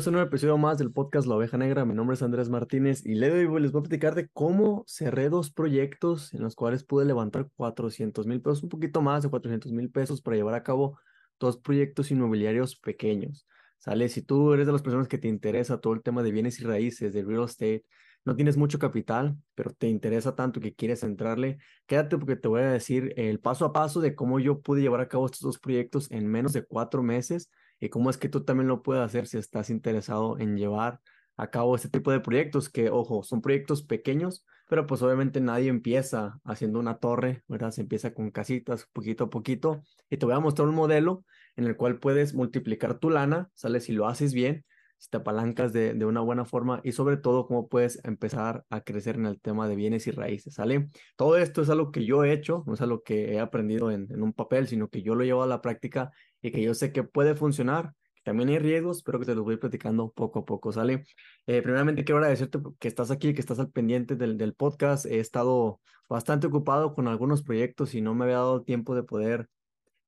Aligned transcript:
Bienvenidos 0.00 0.18
a 0.18 0.22
un 0.22 0.28
episodio 0.28 0.56
más 0.56 0.78
del 0.78 0.92
podcast 0.92 1.28
La 1.28 1.34
Oveja 1.34 1.58
Negra. 1.58 1.84
Mi 1.84 1.92
nombre 1.92 2.14
es 2.14 2.22
Andrés 2.22 2.48
Martínez 2.48 3.04
y 3.04 3.16
les 3.16 3.46
voy 3.46 3.66
a 3.66 3.70
platicar 3.82 4.14
de 4.14 4.28
cómo 4.28 4.82
cerré 4.86 5.28
dos 5.28 5.50
proyectos 5.50 6.32
en 6.32 6.40
los 6.40 6.54
cuales 6.54 6.84
pude 6.84 7.04
levantar 7.04 7.50
400 7.54 8.26
mil 8.26 8.40
pesos, 8.40 8.62
un 8.62 8.70
poquito 8.70 9.02
más 9.02 9.22
de 9.22 9.28
400 9.28 9.72
mil 9.72 9.90
pesos 9.90 10.22
para 10.22 10.38
llevar 10.38 10.54
a 10.54 10.62
cabo 10.62 10.98
dos 11.38 11.58
proyectos 11.58 12.10
inmobiliarios 12.10 12.76
pequeños. 12.76 13.46
¿Sale? 13.76 14.08
Si 14.08 14.22
tú 14.22 14.54
eres 14.54 14.64
de 14.64 14.72
las 14.72 14.80
personas 14.80 15.06
que 15.06 15.18
te 15.18 15.28
interesa 15.28 15.82
todo 15.82 15.92
el 15.92 16.02
tema 16.02 16.22
de 16.22 16.32
bienes 16.32 16.58
y 16.60 16.64
raíces, 16.64 17.12
de 17.12 17.22
real 17.22 17.44
estate, 17.44 17.84
no 18.24 18.34
tienes 18.34 18.56
mucho 18.56 18.78
capital, 18.78 19.36
pero 19.54 19.70
te 19.72 19.86
interesa 19.86 20.34
tanto 20.34 20.60
que 20.60 20.74
quieres 20.74 21.02
entrarle, 21.02 21.58
quédate 21.84 22.16
porque 22.16 22.36
te 22.36 22.48
voy 22.48 22.62
a 22.62 22.70
decir 22.70 23.12
el 23.18 23.38
paso 23.38 23.66
a 23.66 23.74
paso 23.74 24.00
de 24.00 24.14
cómo 24.14 24.40
yo 24.40 24.62
pude 24.62 24.80
llevar 24.80 25.02
a 25.02 25.08
cabo 25.08 25.26
estos 25.26 25.42
dos 25.42 25.58
proyectos 25.58 26.10
en 26.10 26.26
menos 26.26 26.54
de 26.54 26.64
cuatro 26.64 27.02
meses 27.02 27.50
cómo 27.88 28.10
es 28.10 28.18
que 28.18 28.28
tú 28.28 28.44
también 28.44 28.68
lo 28.68 28.82
puedes 28.82 29.02
hacer 29.02 29.26
si 29.26 29.38
estás 29.38 29.70
interesado 29.70 30.38
en 30.38 30.58
llevar 30.58 31.00
a 31.40 31.48
cabo 31.50 31.74
este 31.74 31.88
tipo 31.88 32.12
de 32.12 32.20
proyectos 32.20 32.68
que, 32.68 32.90
ojo, 32.90 33.22
son 33.22 33.40
proyectos 33.40 33.82
pequeños, 33.82 34.44
pero 34.68 34.86
pues 34.86 35.00
obviamente 35.00 35.40
nadie 35.40 35.68
empieza 35.68 36.38
haciendo 36.44 36.78
una 36.78 36.98
torre, 36.98 37.42
¿verdad? 37.48 37.70
Se 37.70 37.80
empieza 37.80 38.12
con 38.12 38.30
casitas 38.30 38.86
poquito 38.92 39.24
a 39.24 39.30
poquito 39.30 39.82
y 40.10 40.18
te 40.18 40.26
voy 40.26 40.34
a 40.34 40.40
mostrar 40.40 40.68
un 40.68 40.74
modelo 40.74 41.24
en 41.56 41.64
el 41.64 41.76
cual 41.76 41.98
puedes 41.98 42.34
multiplicar 42.34 42.98
tu 42.98 43.08
lana, 43.08 43.48
¿sale? 43.54 43.80
Si 43.80 43.92
lo 43.92 44.06
haces 44.06 44.34
bien, 44.34 44.66
si 44.98 45.08
te 45.08 45.16
apalancas 45.16 45.72
de, 45.72 45.94
de, 45.94 46.04
una 46.04 46.20
buena 46.20 46.44
forma 46.44 46.82
y 46.84 46.92
sobre 46.92 47.16
todo 47.16 47.46
cómo 47.46 47.68
puedes 47.68 48.04
empezar 48.04 48.66
a 48.68 48.82
crecer 48.82 49.16
en 49.16 49.24
el 49.24 49.40
tema 49.40 49.66
de 49.66 49.76
bienes 49.76 50.06
y 50.06 50.10
raíces, 50.10 50.54
¿sale? 50.54 50.90
Todo 51.16 51.38
esto 51.38 51.62
es 51.62 51.70
algo 51.70 51.90
que 51.90 52.04
yo 52.04 52.22
he 52.22 52.32
hecho, 52.32 52.64
no 52.66 52.74
es 52.74 52.82
algo 52.82 53.02
que 53.02 53.32
he 53.32 53.40
aprendido 53.40 53.90
en, 53.90 54.08
en 54.12 54.22
un 54.22 54.34
papel, 54.34 54.68
sino 54.68 54.90
que 54.90 55.00
yo 55.02 55.14
lo 55.14 55.24
llevo 55.24 55.42
a 55.42 55.46
la 55.46 55.62
práctica 55.62 56.12
y 56.42 56.50
que 56.50 56.62
yo 56.62 56.74
sé 56.74 56.92
que 56.92 57.02
puede 57.02 57.34
funcionar. 57.34 57.92
También 58.24 58.50
hay 58.50 58.58
riesgos, 58.58 59.02
pero 59.02 59.18
que 59.18 59.26
te 59.26 59.34
los 59.34 59.44
voy 59.44 59.56
platicando 59.56 60.12
poco 60.12 60.40
a 60.40 60.44
poco, 60.44 60.72
¿sale? 60.72 61.04
Eh, 61.46 61.62
primeramente 61.62 62.04
quiero 62.04 62.18
agradecerte 62.18 62.58
que 62.78 62.88
estás 62.88 63.10
aquí, 63.10 63.32
que 63.32 63.40
estás 63.40 63.58
al 63.58 63.70
pendiente 63.70 64.16
del, 64.16 64.36
del 64.36 64.54
podcast. 64.54 65.06
He 65.06 65.20
estado 65.20 65.80
bastante 66.08 66.46
ocupado 66.46 66.94
con 66.94 67.08
algunos 67.08 67.42
proyectos 67.42 67.94
y 67.94 68.02
no 68.02 68.14
me 68.14 68.24
había 68.24 68.36
dado 68.36 68.62
tiempo 68.62 68.94
de 68.94 69.02
poder 69.04 69.48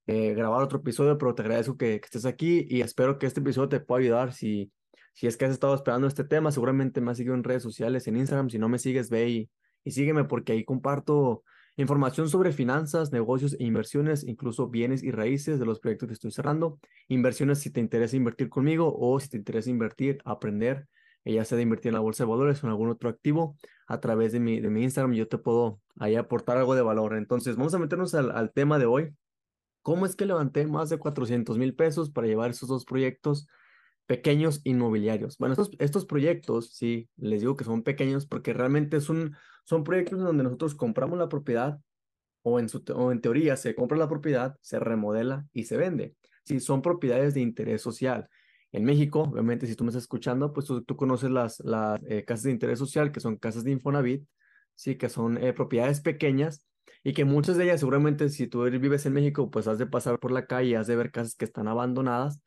eh, 0.07 0.35
grabar 0.35 0.63
otro 0.63 0.79
episodio, 0.81 1.17
pero 1.17 1.35
te 1.35 1.43
agradezco 1.43 1.77
que, 1.77 1.95
estés 1.97 2.27
aquí 2.27 2.67
y 2.69 2.83
espero 2.83 3.19
que 3.19 3.27
este 3.27 3.41
episodio 3.41 3.69
te 3.69 3.81
pueda 3.81 4.03
ayudar. 4.03 4.33
Si 4.33 4.71
si 5.15 5.27
es 5.27 5.37
que 5.37 5.45
has 5.45 5.53
estado 5.53 5.75
esperando 5.75 6.07
este 6.07 6.25
tema, 6.25 6.51
seguramente 6.51 7.01
me 7.01 7.11
has 7.11 7.19
seguido 7.19 7.35
en 7.35 7.45
redes 7.45 7.63
sociales, 7.63 8.07
en 8.07 8.17
Instagram. 8.17 8.51
Si 8.51 8.59
no 8.59 8.69
me 8.69 8.79
sigues, 8.79 9.11
ve 9.11 9.29
y, 9.29 9.51
y 9.85 9.91
sígueme 9.91 10.25
porque 10.25 10.53
ahí 10.53 10.65
comparto 10.65 11.45
información 11.77 12.29
sobre 12.29 12.53
finanzas, 12.53 13.13
negocios 13.13 13.57
e 13.59 13.65
inversiones, 13.65 14.25
incluso 14.25 14.69
bienes 14.69 15.03
y 15.03 15.11
raíces 15.11 15.59
de 15.59 15.67
los 15.67 15.81
proyectos 15.81 16.09
que 16.09 16.15
estoy 16.15 16.31
cerrando. 16.31 16.79
Inversiones 17.09 17.61
si 17.61 17.71
te 17.71 17.81
interesa 17.81 18.17
invertir 18.17 18.49
conmigo 18.49 18.95
o 18.97 19.19
si 19.21 19.31
te 19.31 19.37
interesa 19.37 19.71
invertir, 19.71 20.19
aprender, 20.25 20.87
eh, 21.25 21.35
ya 21.35 21.45
sea 21.45 21.57
de 21.57 21.63
invertir 21.63 21.89
en 21.89 21.95
la 21.95 22.01
bolsa 22.01 22.25
de 22.25 22.31
valores 22.31 22.63
o 22.63 22.67
en 22.67 22.71
algún 22.71 22.91
otro 22.91 23.09
activo, 23.09 23.57
a 23.87 24.01
través 24.01 24.33
de 24.33 24.41
mi, 24.41 24.61
de 24.61 24.71
mi 24.71 24.83
Instagram 24.83 25.15
yo 25.15 25.29
te 25.29 25.39
puedo 25.39 25.81
ahí 25.97 26.17
aportar 26.17 26.59
algo 26.59 26.75
de 26.75 26.83
valor. 26.83 27.17
Entonces, 27.17 27.57
vamos 27.57 27.75
a 27.75 27.79
meternos 27.79 28.15
al, 28.15 28.31
al 28.31 28.53
tema 28.53 28.79
de 28.79 28.87
hoy. 28.87 29.15
¿Cómo 29.83 30.07
es 30.07 30.15
que 30.15 30.27
levanté 30.27 30.67
más 30.67 30.91
de 30.91 30.99
400 30.99 31.59
mil 31.59 31.75
pesos 31.75 32.11
para 32.11 32.27
llevar 32.27 32.51
esos 32.51 32.69
dos 32.69 32.85
proyectos 32.85 33.49
pequeños 34.07 34.61
inmobiliarios. 34.65 35.39
Bueno, 35.39 35.55
estos, 35.55 35.71
estos 35.79 36.07
proyectos, 36.07 36.75
sí, 36.75 37.09
les 37.17 37.41
digo 37.41 37.57
que 37.57 37.65
son 37.65 37.83
pequeños 37.83 38.27
porque 38.27 38.53
realmente 38.53 39.01
son, 39.01 39.37
son 39.65 39.85
proyectos 39.85 40.21
donde 40.21 40.45
nosotros 40.45 40.75
compramos 40.75 41.19
la 41.19 41.29
propiedad 41.29 41.81
o 42.43 42.59
en, 42.59 42.69
su, 42.69 42.83
o 42.95 43.13
en 43.13 43.21
teoría 43.21 43.57
se 43.57 43.75
compra 43.75 43.97
la 43.97 44.09
propiedad, 44.09 44.57
se 44.61 44.79
remodela 44.79 45.47
y 45.53 45.65
se 45.65 45.77
vende. 45.77 46.17
Sí, 46.45 46.61
son 46.61 46.83
propiedades 46.83 47.35
de 47.35 47.41
interés 47.41 47.83
social. 47.83 48.29
En 48.73 48.85
México, 48.85 49.23
obviamente, 49.23 49.67
si 49.67 49.77
tú 49.77 49.85
me 49.85 49.91
estás 49.91 50.05
escuchando, 50.05 50.53
pues 50.53 50.67
tú, 50.67 50.83
tú 50.83 50.97
conoces 50.97 51.31
las, 51.31 51.61
las 51.61 52.01
eh, 52.09 52.25
casas 52.25 52.45
de 52.45 52.51
interés 52.53 52.79
social, 52.79 53.13
que 53.13 53.21
son 53.21 53.37
casas 53.37 53.65
de 53.65 53.71
Infonavit, 53.71 54.27
sí, 54.75 54.97
que 54.97 55.09
son 55.09 55.37
eh, 55.43 55.53
propiedades 55.53 56.01
pequeñas 56.01 56.67
y 57.05 57.13
que 57.13 57.25
muchas 57.25 57.57
de 57.57 57.65
ellas, 57.65 57.81
seguramente, 57.81 58.29
si 58.29 58.47
tú 58.47 58.63
vives 58.65 59.07
en 59.07 59.13
México, 59.13 59.51
pues 59.51 59.69
has 59.69 59.79
de 59.79 59.87
pasar 59.87 60.19
por 60.19 60.33
la 60.33 60.47
calle, 60.47 60.77
has 60.77 60.87
de 60.87 60.97
ver 60.97 61.13
casas 61.13 61.35
que 61.35 61.45
están 61.45 61.69
abandonadas 61.69 62.43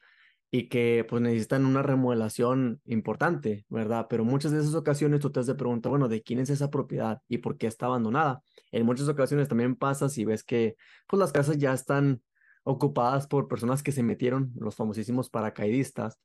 y 0.57 0.69
que 0.69 1.05
pues 1.09 1.21
necesitan 1.21 1.65
una 1.65 1.81
remodelación 1.81 2.79
importante, 2.85 3.65
¿verdad? 3.67 4.07
Pero 4.09 4.23
muchas 4.23 4.53
de 4.53 4.59
esas 4.61 4.73
ocasiones 4.73 5.19
tú 5.19 5.29
te 5.29 5.41
has 5.41 5.47
de 5.47 5.55
preguntar, 5.55 5.89
bueno, 5.89 6.07
¿de 6.07 6.21
quién 6.21 6.39
es 6.39 6.49
esa 6.49 6.69
propiedad 6.69 7.21
y 7.27 7.39
por 7.39 7.57
qué 7.57 7.67
está 7.67 7.87
abandonada? 7.87 8.41
En 8.71 8.85
muchas 8.85 9.09
ocasiones 9.09 9.49
también 9.49 9.75
pasa 9.75 10.07
si 10.07 10.23
ves 10.23 10.45
que 10.45 10.77
pues 11.07 11.19
las 11.19 11.33
casas 11.33 11.57
ya 11.57 11.73
están 11.73 12.21
ocupadas 12.63 13.27
por 13.27 13.49
personas 13.49 13.83
que 13.83 13.91
se 13.91 14.01
metieron, 14.01 14.53
los 14.55 14.77
famosísimos 14.77 15.29
paracaidistas, 15.29 16.21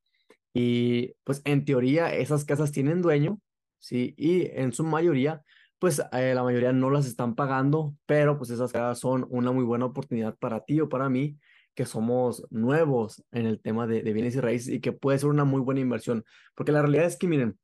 y 0.54 1.14
pues 1.24 1.42
en 1.44 1.64
teoría 1.64 2.14
esas 2.14 2.44
casas 2.44 2.70
tienen 2.70 3.02
dueño, 3.02 3.40
¿sí? 3.80 4.14
Y 4.16 4.46
en 4.52 4.72
su 4.72 4.84
mayoría, 4.84 5.42
pues 5.80 6.00
eh, 6.12 6.34
la 6.36 6.44
mayoría 6.44 6.72
no 6.72 6.90
las 6.90 7.06
están 7.06 7.34
pagando, 7.34 7.96
pero 8.06 8.38
pues 8.38 8.50
esas 8.50 8.70
casas 8.70 9.00
son 9.00 9.26
una 9.28 9.50
muy 9.50 9.64
buena 9.64 9.86
oportunidad 9.86 10.36
para 10.38 10.60
ti 10.60 10.80
o 10.80 10.88
para 10.88 11.08
mí 11.08 11.36
que 11.74 11.86
somos 11.86 12.46
nuevos 12.50 13.22
en 13.32 13.46
el 13.46 13.60
tema 13.60 13.86
de, 13.86 14.02
bienes 14.02 14.34
y 14.36 14.40
raíces 14.40 14.74
y 14.74 14.80
que 14.80 14.92
puede 14.92 15.18
ser 15.18 15.28
una 15.28 15.44
muy 15.44 15.60
buena 15.60 15.80
inversión. 15.80 16.24
Porque 16.54 16.72
la 16.72 16.82
realidad 16.82 17.06
es 17.06 17.16
que, 17.16 17.28
miren, 17.28 17.58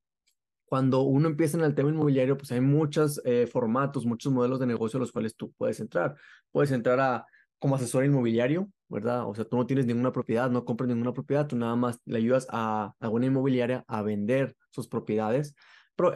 cuando 0.67 1.03
uno 1.03 1.29
empieza 1.29 1.57
en 1.57 1.65
el 1.65 1.75
tema 1.75 1.91
inmobiliario, 1.91 2.37
pues 2.37 2.51
hay 2.53 2.61
muchos 2.61 3.21
eh, 3.25 3.47
formatos, 3.47 4.07
muchos 4.07 4.33
modelos 4.33 4.61
de 4.61 4.67
negocio 4.67 4.99
a 4.99 5.01
los 5.01 5.13
cuales 5.13 5.37
tú 5.37 5.53
puedes 5.59 5.81
entrar. 5.81 6.17
Puedes 6.51 6.73
entrar 6.73 7.01
a 7.01 7.27
como 7.59 7.77
asesor 7.77 8.05
inmobiliario, 8.05 8.69
¿verdad? 8.89 9.29
O 9.29 9.35
sea, 9.35 9.45
tú 9.45 9.57
no 9.57 9.67
tienes 9.67 9.87
ninguna 9.87 10.13
propiedad, 10.13 10.51
no 10.51 10.65
compras 10.65 10.89
ninguna 10.89 11.13
propiedad, 11.13 11.47
tú 11.47 11.57
nada 11.57 11.77
más 11.77 12.01
le 12.05 12.19
ayudas 12.19 12.47
a, 12.51 12.95
a 13.01 13.09
una 13.09 13.27
inmobiliaria 13.27 13.85
a 13.89 14.03
vender 14.03 14.57
sus 14.71 14.89
propiedades. 14.89 15.55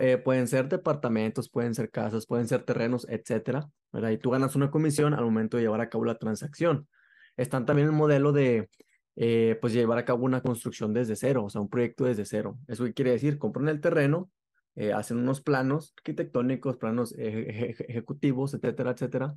Eh, 0.00 0.18
pueden 0.18 0.46
ser 0.46 0.68
departamentos, 0.68 1.48
pueden 1.48 1.74
ser 1.74 1.90
casas, 1.90 2.26
pueden 2.26 2.46
ser 2.46 2.62
terrenos, 2.64 3.06
etcétera, 3.08 3.70
¿verdad? 3.92 4.10
Y 4.10 4.18
tú 4.18 4.30
ganas 4.30 4.54
una 4.54 4.70
comisión 4.70 5.14
al 5.14 5.24
momento 5.24 5.56
de 5.56 5.62
llevar 5.62 5.80
a 5.80 5.88
cabo 5.88 6.04
la 6.04 6.16
transacción. 6.16 6.86
Están 7.40 7.64
también 7.64 7.88
el 7.88 7.94
modelo 7.94 8.32
de, 8.32 8.68
eh, 9.16 9.56
pues, 9.60 9.72
llevar 9.72 9.98
a 9.98 10.04
cabo 10.04 10.24
una 10.26 10.42
construcción 10.42 10.92
desde 10.92 11.16
cero, 11.16 11.44
o 11.44 11.50
sea, 11.50 11.62
un 11.62 11.70
proyecto 11.70 12.04
desde 12.04 12.26
cero. 12.26 12.58
¿Eso 12.68 12.84
quiere 12.94 13.12
decir? 13.12 13.38
Compran 13.38 13.68
el 13.68 13.80
terreno, 13.80 14.30
eh, 14.74 14.92
hacen 14.92 15.16
unos 15.16 15.40
planos 15.40 15.94
arquitectónicos, 15.96 16.76
planos 16.76 17.14
ejecutivos, 17.16 18.52
etcétera, 18.52 18.90
etcétera, 18.90 19.34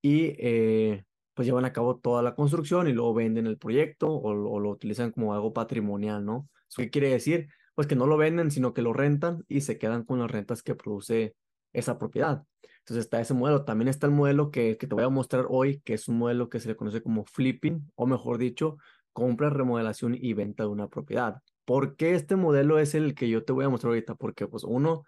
y 0.00 0.34
eh, 0.38 1.04
pues 1.34 1.46
llevan 1.46 1.64
a 1.64 1.72
cabo 1.72 1.98
toda 1.98 2.22
la 2.22 2.36
construcción 2.36 2.86
y 2.88 2.92
luego 2.92 3.14
venden 3.14 3.46
el 3.48 3.58
proyecto 3.58 4.08
o, 4.08 4.30
o, 4.30 4.60
lo 4.60 4.70
utilizan 4.70 5.10
como 5.10 5.34
algo 5.34 5.52
patrimonial, 5.52 6.24
¿no? 6.24 6.48
¿Eso 6.68 6.82
qué 6.82 6.90
quiere 6.90 7.10
decir? 7.10 7.48
Pues 7.74 7.88
que 7.88 7.96
no 7.96 8.06
lo 8.06 8.16
venden, 8.16 8.52
sino 8.52 8.74
que 8.74 8.82
lo 8.82 8.92
rentan 8.92 9.44
y 9.48 9.62
se 9.62 9.76
quedan 9.76 10.04
con 10.04 10.20
las 10.20 10.30
rentas 10.30 10.62
que 10.62 10.76
produce 10.76 11.34
esa 11.72 11.98
propiedad. 11.98 12.44
Entonces 12.84 13.06
está 13.06 13.20
ese 13.20 13.32
modelo. 13.32 13.64
También 13.64 13.88
está 13.88 14.06
el 14.06 14.12
modelo 14.12 14.50
que, 14.50 14.76
que, 14.76 14.86
te 14.86 14.94
voy 14.94 15.04
a 15.04 15.08
mostrar 15.08 15.46
hoy, 15.48 15.80
que 15.80 15.94
es 15.94 16.06
un 16.06 16.18
modelo 16.18 16.50
que 16.50 16.60
se 16.60 16.68
le 16.68 16.76
conoce 16.76 17.02
como 17.02 17.24
flipping, 17.24 17.90
o 17.94 18.06
mejor 18.06 18.36
dicho, 18.36 18.76
compra, 19.12 19.48
remodelación 19.48 20.14
y 20.14 20.34
venta 20.34 20.64
de 20.64 20.68
una 20.68 20.88
propiedad. 20.88 21.40
¿Por 21.64 21.96
qué 21.96 22.14
este 22.14 22.36
modelo 22.36 22.78
es 22.78 22.94
el 22.94 23.14
que 23.14 23.30
yo 23.30 23.44
te 23.44 23.54
voy 23.54 23.64
a 23.64 23.70
mostrar 23.70 23.90
ahorita? 23.90 24.16
Porque 24.16 24.46
pues 24.46 24.64
uno, 24.64 25.04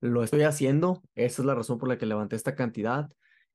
lo 0.00 0.22
estoy 0.22 0.42
haciendo, 0.42 1.02
esa 1.14 1.42
es 1.42 1.46
la 1.46 1.54
razón 1.54 1.78
por 1.78 1.88
la 1.88 1.98
que 1.98 2.06
levanté 2.06 2.36
esta 2.36 2.54
cantidad. 2.54 3.10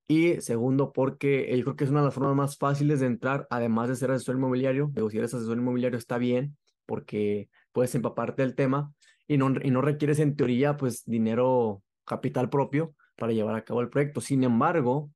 Y 0.08 0.42
segundo, 0.42 0.92
porque 0.94 1.52
yo 1.58 1.64
creo 1.64 1.76
que 1.76 1.86
es 1.86 1.90
una 1.90 2.02
de 2.02 2.08
las 2.08 2.14
formas 2.14 2.36
más 2.36 2.58
fáciles 2.58 3.00
de 3.00 3.08
entrar, 3.08 3.48
además 3.50 3.90
de 3.90 3.96
ser 3.96 4.12
asesor 4.12 4.36
inmobiliario. 4.36 4.92
Digo, 4.94 5.10
si 5.10 5.18
eres 5.18 5.34
asesor 5.34 5.58
inmobiliario 5.58 5.98
está 5.98 6.18
bien, 6.18 6.58
porque 6.86 7.50
puedes 7.72 7.96
empaparte 7.96 8.44
del 8.44 8.54
tema 8.54 8.94
y 9.28 9.38
no, 9.38 9.52
y 9.64 9.72
no 9.72 9.82
requieres 9.82 10.20
en 10.20 10.36
teoría 10.36 10.78
pues 10.78 11.04
dinero 11.06 11.82
capital 12.06 12.50
propio, 12.50 12.94
para 13.16 13.34
llevar 13.34 13.56
a 13.56 13.64
cabo 13.64 13.82
el 13.82 13.90
proyecto. 13.90 14.22
Sin 14.22 14.44
embargo, 14.44 15.12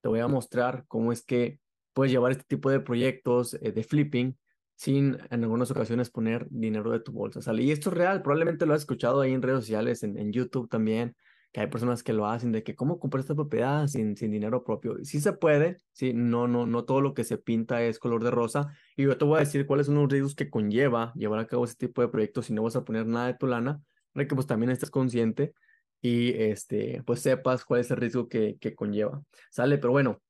te 0.00 0.08
voy 0.08 0.20
a 0.20 0.28
mostrar 0.28 0.84
cómo 0.88 1.12
es 1.12 1.24
que 1.24 1.58
puedes 1.92 2.12
llevar 2.12 2.32
este 2.32 2.44
tipo 2.44 2.70
de 2.70 2.80
proyectos 2.80 3.54
eh, 3.54 3.72
de 3.72 3.84
flipping 3.84 4.36
sin 4.74 5.18
en 5.30 5.44
algunas 5.44 5.70
ocasiones 5.70 6.10
poner 6.10 6.46
dinero 6.50 6.90
de 6.90 7.00
tu 7.00 7.12
bolsa. 7.12 7.40
¿sale? 7.40 7.62
Y 7.62 7.70
esto 7.70 7.90
es 7.90 7.96
real, 7.96 8.22
probablemente 8.22 8.66
lo 8.66 8.74
has 8.74 8.80
escuchado 8.80 9.20
ahí 9.20 9.32
en 9.32 9.42
redes 9.42 9.60
sociales, 9.60 10.02
en, 10.02 10.18
en 10.18 10.32
YouTube 10.32 10.68
también, 10.68 11.14
que 11.52 11.60
hay 11.60 11.66
personas 11.66 12.02
que 12.02 12.12
lo 12.12 12.26
hacen, 12.26 12.50
de 12.50 12.62
que 12.62 12.74
cómo 12.74 12.98
comprar 12.98 13.20
esta 13.20 13.34
propiedad 13.34 13.86
sin, 13.86 14.16
sin 14.16 14.30
dinero 14.32 14.64
propio. 14.64 14.96
Sí 15.04 15.20
se 15.20 15.34
puede, 15.34 15.76
sí, 15.92 16.12
no, 16.14 16.48
no, 16.48 16.66
no 16.66 16.84
todo 16.84 17.00
lo 17.00 17.14
que 17.14 17.24
se 17.24 17.36
pinta 17.38 17.82
es 17.82 17.98
color 17.98 18.24
de 18.24 18.30
rosa. 18.30 18.74
Y 18.96 19.04
yo 19.04 19.16
te 19.18 19.24
voy 19.24 19.36
a 19.36 19.40
decir 19.40 19.66
cuáles 19.66 19.86
son 19.86 19.96
los 19.96 20.10
riesgos 20.10 20.34
que 20.34 20.50
conlleva 20.50 21.12
llevar 21.14 21.38
a 21.40 21.46
cabo 21.46 21.64
este 21.64 21.86
tipo 21.86 22.00
de 22.00 22.08
proyectos 22.08 22.46
si 22.46 22.54
no 22.54 22.62
vas 22.62 22.74
a 22.74 22.84
poner 22.84 23.06
nada 23.06 23.26
de 23.26 23.34
tu 23.34 23.46
lana, 23.46 23.82
para 24.12 24.26
que 24.26 24.34
pues 24.34 24.46
también 24.46 24.70
estés 24.70 24.90
consciente 24.90 25.54
y 26.02 26.32
este, 26.34 27.02
pues 27.06 27.20
sepas 27.20 27.64
cuál 27.64 27.80
es 27.80 27.90
el 27.90 27.96
riesgo 27.96 28.28
que, 28.28 28.58
que 28.60 28.74
conlleva. 28.74 29.22
Sale, 29.50 29.78
pero 29.78 29.92
bueno, 29.92 30.20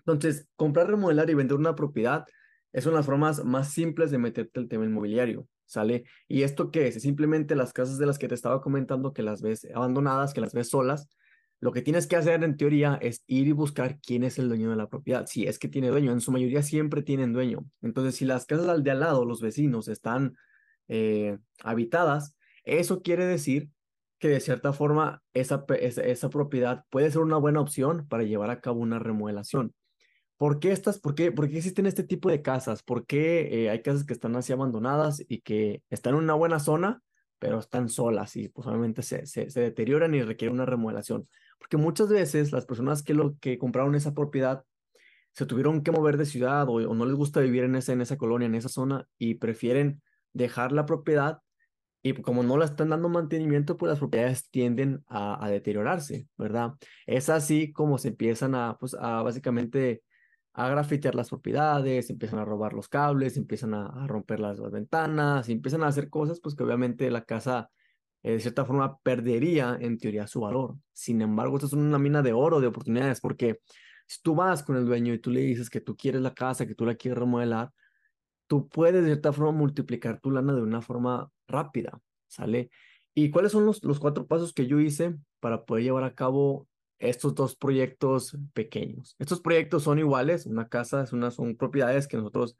entonces, 0.00 0.48
comprar, 0.56 0.88
remodelar 0.88 1.30
y 1.30 1.34
vender 1.34 1.56
una 1.56 1.74
propiedad 1.76 2.26
es 2.72 2.86
una 2.86 2.94
de 2.94 2.98
las 2.98 3.06
formas 3.06 3.44
más 3.44 3.72
simples 3.72 4.10
de 4.10 4.18
meterte 4.18 4.58
el 4.58 4.68
tema 4.68 4.84
inmobiliario. 4.84 5.46
¿Sale? 5.64 6.04
¿Y 6.28 6.42
esto 6.42 6.70
qué 6.70 6.88
es? 6.88 7.00
Simplemente 7.00 7.54
las 7.54 7.72
casas 7.72 7.96
de 7.96 8.04
las 8.04 8.18
que 8.18 8.28
te 8.28 8.34
estaba 8.34 8.60
comentando, 8.60 9.14
que 9.14 9.22
las 9.22 9.40
ves 9.40 9.66
abandonadas, 9.74 10.34
que 10.34 10.42
las 10.42 10.52
ves 10.52 10.68
solas. 10.68 11.08
Lo 11.60 11.72
que 11.72 11.80
tienes 11.80 12.06
que 12.06 12.16
hacer 12.16 12.42
en 12.42 12.56
teoría 12.56 12.98
es 13.00 13.22
ir 13.26 13.46
y 13.46 13.52
buscar 13.52 13.98
quién 14.00 14.24
es 14.24 14.38
el 14.38 14.48
dueño 14.48 14.68
de 14.70 14.76
la 14.76 14.88
propiedad. 14.88 15.26
Si 15.26 15.46
es 15.46 15.58
que 15.58 15.68
tiene 15.68 15.88
dueño, 15.88 16.12
en 16.12 16.20
su 16.20 16.32
mayoría 16.32 16.62
siempre 16.62 17.02
tienen 17.02 17.32
dueño. 17.32 17.64
Entonces, 17.80 18.16
si 18.16 18.24
las 18.26 18.44
casas 18.44 18.82
de 18.82 18.90
al 18.90 19.00
lado, 19.00 19.24
los 19.24 19.40
vecinos, 19.40 19.88
están 19.88 20.36
eh, 20.88 21.38
habitadas, 21.62 22.34
eso 22.64 23.00
quiere 23.00 23.24
decir 23.24 23.70
que 24.22 24.28
de 24.28 24.38
cierta 24.38 24.72
forma 24.72 25.20
esa, 25.34 25.64
esa, 25.80 26.30
propiedad 26.30 26.84
puede 26.90 27.10
ser 27.10 27.22
una 27.22 27.38
buena 27.38 27.60
opción 27.60 28.06
para 28.06 28.22
llevar 28.22 28.50
a 28.50 28.60
cabo 28.60 28.78
una 28.78 29.00
remodelación. 29.00 29.74
¿Por 30.36 30.60
qué, 30.60 30.70
estas, 30.70 31.00
por, 31.00 31.16
qué, 31.16 31.32
por 31.32 31.48
qué 31.48 31.56
existen 31.56 31.86
este 31.86 32.04
tipo 32.04 32.30
de 32.30 32.40
casas? 32.40 32.84
¿Por 32.84 33.04
qué 33.04 33.64
eh, 33.64 33.70
hay 33.70 33.82
casas 33.82 34.04
que 34.04 34.12
están 34.12 34.36
así 34.36 34.52
abandonadas 34.52 35.24
y 35.28 35.40
que 35.40 35.82
están 35.90 36.14
en 36.14 36.20
una 36.20 36.34
buena 36.34 36.60
zona, 36.60 37.02
pero 37.40 37.58
están 37.58 37.88
solas 37.88 38.36
y 38.36 38.48
pues 38.48 38.64
obviamente 38.68 39.02
se, 39.02 39.26
se, 39.26 39.48
deterioran 39.60 40.14
y 40.14 40.22
requieren 40.22 40.54
una 40.54 40.66
remodelación? 40.66 41.28
Porque 41.58 41.76
muchas 41.76 42.08
veces 42.08 42.52
las 42.52 42.64
personas 42.64 43.02
que, 43.02 43.14
lo, 43.14 43.36
que 43.40 43.58
compraron 43.58 43.96
esa 43.96 44.14
propiedad 44.14 44.62
se 45.32 45.46
tuvieron 45.46 45.82
que 45.82 45.90
mover 45.90 46.16
de 46.16 46.26
ciudad 46.26 46.68
o, 46.68 46.74
o 46.74 46.94
no 46.94 47.06
les 47.06 47.16
gusta 47.16 47.40
vivir 47.40 47.64
en 47.64 47.74
esa, 47.74 47.92
en 47.92 48.02
esa 48.02 48.16
colonia, 48.16 48.46
en 48.46 48.54
esa 48.54 48.68
zona 48.68 49.04
y 49.18 49.34
prefieren 49.34 50.00
dejar 50.32 50.70
la 50.70 50.86
propiedad 50.86 51.40
y 52.02 52.14
como 52.14 52.42
no 52.42 52.56
la 52.56 52.64
están 52.64 52.90
dando 52.90 53.08
mantenimiento, 53.08 53.76
pues 53.76 53.90
las 53.90 53.98
propiedades 54.00 54.50
tienden 54.50 55.04
a, 55.08 55.48
deteriorarse, 55.50 56.26
¿verdad? 56.36 56.74
Es 57.06 57.28
así 57.28 57.72
como 57.72 57.98
se 57.98 58.08
empiezan 58.08 58.54
a, 58.54 58.76
pues, 58.78 58.94
a 58.94 59.22
básicamente 59.22 60.02
a 60.54 60.68
grafitear 60.68 61.14
las 61.14 61.30
propiedades, 61.30 62.10
empiezan 62.10 62.40
a 62.40 62.44
robar 62.44 62.72
los 62.74 62.88
cables, 62.88 63.36
empiezan 63.36 63.74
a, 63.74 64.06
romper 64.08 64.40
las, 64.40 64.60
ventanas, 64.70 65.48
empiezan 65.48 65.84
a 65.84 65.88
hacer 65.88 66.10
cosas, 66.10 66.40
pues 66.40 66.54
que 66.54 66.64
obviamente 66.64 67.10
la 67.10 67.24
casa 67.24 67.70
eh, 68.22 68.32
de 68.32 68.40
cierta 68.40 68.64
forma 68.64 68.98
perdería 68.98 69.78
en 69.80 69.98
teoría 69.98 70.26
su 70.26 70.40
valor. 70.40 70.76
Sin 70.92 71.22
embargo, 71.22 71.56
esto 71.56 71.68
es 71.68 71.72
una 71.72 71.98
mina 71.98 72.22
de 72.22 72.32
oro, 72.32 72.60
de 72.60 72.66
oportunidades, 72.66 73.20
porque 73.20 73.60
si 74.06 74.20
tú 74.22 74.34
vas 74.34 74.62
con 74.62 74.76
el 74.76 74.86
dueño 74.86 75.14
y 75.14 75.18
tú 75.20 75.30
le 75.30 75.40
dices 75.40 75.70
que 75.70 75.80
tú 75.80 75.96
quieres 75.96 76.20
la 76.22 76.34
casa, 76.34 76.66
que 76.66 76.74
tú 76.74 76.84
la 76.84 76.96
quieres 76.96 77.18
remodelar, 77.18 77.70
tú 78.46 78.68
puedes 78.68 79.02
de 79.02 79.08
cierta 79.08 79.32
forma 79.32 79.52
multiplicar 79.52 80.20
tu 80.20 80.30
lana 80.30 80.52
de 80.54 80.62
una 80.62 80.82
forma 80.82 81.30
rápida, 81.52 82.00
¿sale? 82.28 82.70
¿Y 83.14 83.30
cuáles 83.30 83.52
son 83.52 83.66
los, 83.66 83.84
los 83.84 84.00
cuatro 84.00 84.26
pasos 84.26 84.52
que 84.52 84.66
yo 84.66 84.80
hice 84.80 85.16
para 85.40 85.64
poder 85.64 85.84
llevar 85.84 86.04
a 86.04 86.14
cabo 86.14 86.66
estos 86.98 87.34
dos 87.34 87.56
proyectos 87.56 88.36
pequeños? 88.54 89.16
Estos 89.18 89.40
proyectos 89.40 89.82
son 89.82 89.98
iguales, 89.98 90.46
una 90.46 90.68
casa 90.68 91.02
es 91.02 91.12
una, 91.12 91.30
son 91.30 91.56
propiedades 91.56 92.08
que 92.08 92.16
nosotros, 92.16 92.56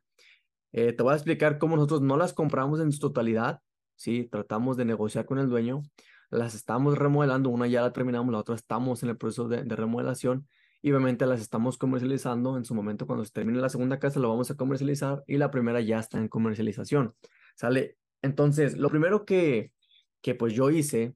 eh, 0.72 0.92
te 0.92 1.02
voy 1.02 1.12
a 1.12 1.16
explicar 1.16 1.58
cómo 1.58 1.76
nosotros 1.76 2.02
no 2.02 2.16
las 2.16 2.32
compramos 2.32 2.80
en 2.80 2.92
su 2.92 2.98
totalidad, 2.98 3.60
¿sí? 3.96 4.28
Tratamos 4.30 4.76
de 4.76 4.84
negociar 4.84 5.24
con 5.24 5.38
el 5.38 5.48
dueño, 5.48 5.82
las 6.30 6.54
estamos 6.54 6.98
remodelando, 6.98 7.50
una 7.50 7.66
ya 7.66 7.82
la 7.82 7.92
terminamos, 7.92 8.32
la 8.32 8.38
otra 8.38 8.54
estamos 8.54 9.02
en 9.02 9.10
el 9.10 9.16
proceso 9.16 9.48
de, 9.48 9.64
de 9.64 9.76
remodelación 9.76 10.48
y 10.82 10.90
obviamente 10.90 11.26
las 11.26 11.40
estamos 11.40 11.78
comercializando. 11.78 12.56
En 12.56 12.64
su 12.64 12.74
momento, 12.74 13.06
cuando 13.06 13.24
se 13.24 13.32
termine 13.32 13.60
la 13.60 13.68
segunda 13.68 13.98
casa, 13.98 14.18
lo 14.18 14.28
vamos 14.28 14.50
a 14.50 14.56
comercializar 14.56 15.22
y 15.26 15.36
la 15.36 15.50
primera 15.50 15.80
ya 15.80 15.98
está 15.98 16.18
en 16.18 16.28
comercialización. 16.28 17.14
¿Sale? 17.54 17.98
Entonces, 18.22 18.76
lo 18.76 18.88
primero 18.88 19.24
que, 19.24 19.72
que 20.20 20.34
pues 20.34 20.54
yo 20.54 20.70
hice 20.70 21.14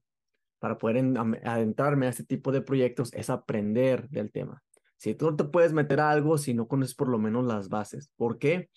para 0.58 0.78
poder 0.78 1.04
adentrarme 1.44 2.06
a 2.06 2.10
este 2.10 2.24
tipo 2.24 2.52
de 2.52 2.62
proyectos 2.62 3.12
es 3.12 3.30
aprender 3.30 4.08
del 4.08 4.32
tema. 4.32 4.62
Si 4.96 5.14
tú 5.14 5.30
no 5.30 5.36
te 5.36 5.44
puedes 5.44 5.72
meter 5.72 6.00
a 6.00 6.10
algo 6.10 6.38
si 6.38 6.54
no 6.54 6.68
conoces 6.68 6.94
por 6.94 7.08
lo 7.08 7.18
menos 7.18 7.46
las 7.46 7.68
bases. 7.68 8.10
¿Por 8.16 8.38
qué? 8.38 8.70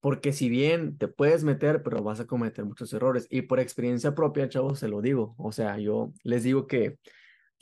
Porque 0.00 0.32
si 0.32 0.48
bien 0.48 0.98
te 0.98 1.08
puedes 1.08 1.44
meter, 1.44 1.82
pero 1.82 2.02
vas 2.02 2.20
a 2.20 2.26
cometer 2.26 2.64
muchos 2.64 2.92
errores. 2.92 3.26
Y 3.30 3.42
por 3.42 3.60
experiencia 3.60 4.14
propia, 4.14 4.48
chavos, 4.48 4.78
se 4.78 4.88
lo 4.88 5.00
digo. 5.00 5.34
O 5.38 5.52
sea, 5.52 5.78
yo 5.78 6.12
les 6.24 6.42
digo 6.42 6.66
que 6.66 6.98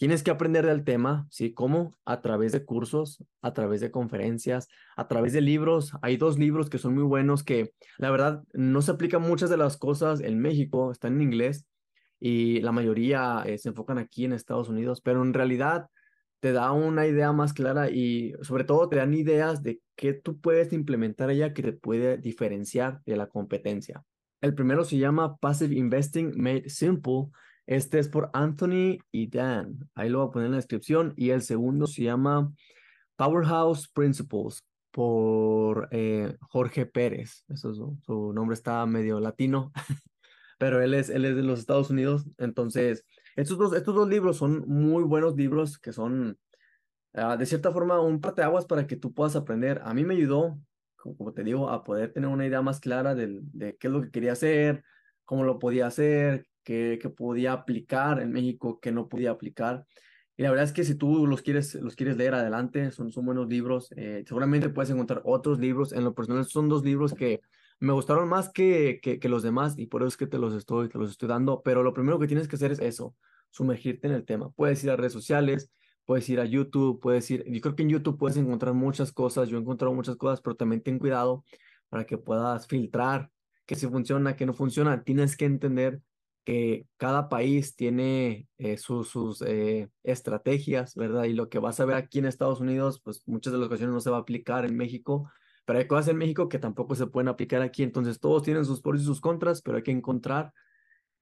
Tienes 0.03 0.25
que 0.25 0.33
aprender 0.33 0.67
del 0.67 0.83
tema, 0.83 1.29
¿sí? 1.31 1.55
¿Cómo? 1.55 1.97
A 2.05 2.23
través 2.23 2.51
de 2.51 2.65
cursos, 2.65 3.25
a 3.41 3.53
través 3.53 3.81
de 3.81 3.93
conferencias, 3.93 4.67
a 4.97 5.07
través 5.07 5.33
de 5.33 5.41
libros. 5.41 5.93
Hay 6.03 6.17
dos 6.17 6.41
libros 6.41 6.69
que 6.69 6.79
son 6.79 6.95
muy 6.95 7.05
buenos 7.05 7.45
que 7.45 7.73
la 7.99 8.11
verdad 8.11 8.43
no 8.53 8.83
se 8.83 8.91
aplican 8.91 9.23
muchas 9.23 9.49
de 9.49 9.59
las 9.59 9.77
cosas 9.77 10.21
en 10.21 10.41
México, 10.41 10.91
están 10.91 11.13
en 11.13 11.23
inglés 11.23 11.69
y 12.19 12.61
la 12.63 12.73
mayoría 12.73 13.45
eh, 13.47 13.59
se 13.59 13.69
enfocan 13.69 13.99
aquí 13.99 14.25
en 14.25 14.33
Estados 14.33 14.69
Unidos, 14.69 15.01
pero 15.01 15.23
en 15.23 15.33
realidad 15.33 15.87
te 16.41 16.51
da 16.51 16.73
una 16.73 17.07
idea 17.07 17.31
más 17.31 17.53
clara 17.53 17.89
y 17.89 18.33
sobre 18.43 18.65
todo 18.65 18.89
te 18.89 18.97
dan 18.97 19.15
ideas 19.15 19.63
de 19.63 19.83
qué 19.95 20.15
tú 20.15 20.41
puedes 20.41 20.73
implementar 20.73 21.29
allá 21.29 21.55
que 21.55 21.63
te 21.63 21.73
puede 21.75 22.17
diferenciar 22.17 23.03
de 23.07 23.15
la 23.15 23.29
competencia. 23.29 24.03
El 24.41 24.57
primero 24.57 24.85
se 24.85 24.99
llama 24.99 25.37
Passive 25.37 25.77
Investing 25.77 26.33
Made 26.35 26.69
Simple 26.71 27.29
este 27.67 27.99
es 27.99 28.09
por 28.09 28.31
Anthony 28.33 28.99
y 29.11 29.29
Dan. 29.29 29.89
Ahí 29.95 30.09
lo 30.09 30.19
voy 30.19 30.29
a 30.29 30.33
poner 30.33 30.47
en 30.47 30.53
la 30.53 30.57
descripción. 30.57 31.15
Y 31.17 31.31
el 31.31 31.43
segundo 31.43 31.87
se 31.87 32.03
llama 32.03 32.53
Powerhouse 33.17 33.89
Principles 33.89 34.65
por 34.91 35.89
eh, 35.93 36.37
Jorge 36.41 36.87
Pérez. 36.87 37.45
Eso 37.49 37.75
su, 37.75 38.33
nombre 38.33 38.55
está 38.55 38.85
medio 38.87 39.21
latino, 39.21 39.73
pero 40.59 40.83
él 40.83 40.95
es, 40.95 41.09
él 41.09 41.25
es 41.25 41.37
de 41.37 41.43
los 41.43 41.61
Estados 41.61 41.91
Unidos. 41.91 42.27
Entonces, 42.39 43.05
estos 43.37 43.59
dos, 43.59 43.75
estos 43.75 43.95
dos 43.95 44.09
libros 44.09 44.37
son 44.37 44.65
muy 44.69 45.05
buenos 45.05 45.37
libros 45.37 45.79
que 45.79 45.93
son, 45.93 46.39
ah, 47.15 47.37
de 47.37 47.47
cierta 47.47 47.73
forma, 47.73 48.01
un 48.01 48.21
parteaguas 48.21 48.67
para 48.67 48.87
que 48.87 48.97
tú 48.97 49.15
puedas 49.15 49.37
aprender. 49.37 49.81
A 49.85 49.95
mí 49.95 50.05
me 50.05 50.15
ayudó, 50.15 50.59
como, 50.97 51.33
te 51.33 51.45
digo, 51.45 51.71
a 51.71 51.85
poder 51.85 52.13
tener 52.13 52.29
una 52.29 52.47
idea 52.47 52.61
más 52.61 52.81
clara 52.81 53.15
de 53.15 53.77
qué 53.79 53.87
es 53.87 53.93
lo 53.93 54.03
que 54.03 54.11
quería 54.11 54.33
hacer, 54.33 54.85
cómo 55.25 55.45
lo 55.45 55.59
podía 55.59 55.87
hacer, 55.87 56.47
que, 56.63 56.99
podía 57.17 57.53
aplicar 57.53 58.21
en 58.21 58.33
México, 58.33 58.81
que 58.81 58.93
no 58.93 59.09
podía 59.09 59.31
aplicar. 59.31 59.87
Y 60.37 60.43
la 60.43 60.51
verdad 60.51 60.65
es 60.65 60.73
que 60.73 60.85
si 60.85 60.95
tú 60.95 61.27
los 61.27 61.43
quieres, 61.43 61.75
los 61.75 61.95
quieres 61.97 62.17
leer 62.17 62.35
adelante, 62.35 62.91
son, 62.91 63.13
son 63.13 63.27
buenos 63.27 63.49
libros. 63.49 63.93
Eh, 63.97 64.25
seguramente 64.27 64.69
puedes 64.71 64.91
encontrar 64.91 65.23
otros 65.25 65.59
libros. 65.59 65.93
En 65.93 66.05
lo 66.05 66.15
personal 66.15 66.45
son 66.47 66.69
dos 66.69 66.85
libros 66.85 67.13
que 67.15 67.41
me 67.81 67.93
gustaron 67.93 68.29
más 68.29 68.49
que, 68.51 69.01
que, 69.03 69.29
los 69.29 69.43
demás 69.43 69.75
y 69.77 69.87
por 69.87 70.03
eso 70.03 70.09
es 70.09 70.17
que 70.17 70.29
te 70.29 70.39
los, 70.39 70.55
estoy, 70.55 70.89
te 70.89 70.99
los 70.99 71.11
estoy 71.11 71.29
dando. 71.29 71.63
Pero 71.63 71.83
lo 71.83 71.93
primero 71.93 72.19
que 72.19 72.29
tienes 72.29 72.49
que 72.49 72.57
hacer 72.57 72.73
es 72.73 72.79
eso, 72.79 73.15
sumergirte 73.51 74.07
en 74.07 74.15
el 74.15 74.25
tema. 74.25 74.51
Puedes 74.51 74.83
ir 74.85 74.91
a 74.91 74.97
redes 74.97 75.13
sociales, 75.13 75.71
puedes 76.05 76.29
ir 76.29 76.41
a 76.41 76.45
YouTube, 76.45 77.01
puedes 77.01 77.29
ir, 77.31 77.45
yo 77.45 77.61
creo 77.61 77.75
que 77.75 77.83
en 77.83 77.89
YouTube 77.89 78.19
puedes 78.19 78.37
encontrar 78.37 78.75
muchas 78.75 79.13
cosas. 79.13 79.49
Yo 79.49 79.59
he 79.59 79.61
encontrado 79.61 79.93
muchas 79.95 80.17
cosas, 80.17 80.41
pero 80.41 80.55
también 80.57 80.83
ten 80.83 80.99
cuidado 80.99 81.45
para 81.89 82.05
que 82.07 82.19
puedas 82.19 82.67
filtrar 82.69 83.31
que 83.67 83.75
si 83.75 83.87
funciona, 83.89 84.37
que 84.37 84.47
no 84.47 84.55
funciona. 84.55 85.03
Tienes 85.03 85.37
que 85.37 85.45
entender 85.45 86.01
que 86.45 86.87
cada 86.97 87.29
país 87.29 87.77
tiene 87.77 88.49
eh, 88.59 88.77
sus 88.77 89.43
eh, 89.43 89.89
estrategias, 90.03 90.95
¿verdad? 90.95 91.25
Y 91.25 91.35
lo 91.35 91.49
que 91.49 91.59
vas 91.59 91.79
a 91.81 91.85
ver 91.85 91.97
aquí 91.97 92.19
en 92.19 92.27
Estados 92.27 92.61
Unidos, 92.61 93.01
pues 93.03 93.23
muchas 93.27 93.53
de 93.53 93.59
las 93.59 93.67
ocasiones 93.69 93.95
no 93.95 94.01
se 94.01 94.11
va 94.11 94.17
a 94.17 94.21
aplicar 94.21 94.65
en 94.65 94.77
México, 94.77 95.31
pero 95.65 95.79
hay 95.79 95.87
cosas 95.87 96.09
en 96.09 96.19
México 96.19 96.49
que 96.49 96.59
tampoco 96.59 96.95
se 96.95 97.07
pueden 97.07 97.29
aplicar 97.29 97.63
aquí. 97.63 97.83
Entonces, 97.83 98.19
todos 98.19 98.43
tienen 98.43 98.65
sus 98.65 98.81
pros 98.81 99.01
y 99.01 99.05
sus 99.05 99.21
contras, 99.21 99.63
pero 99.63 99.77
hay 99.77 99.83
que 99.85 99.93
encontrar 99.93 100.53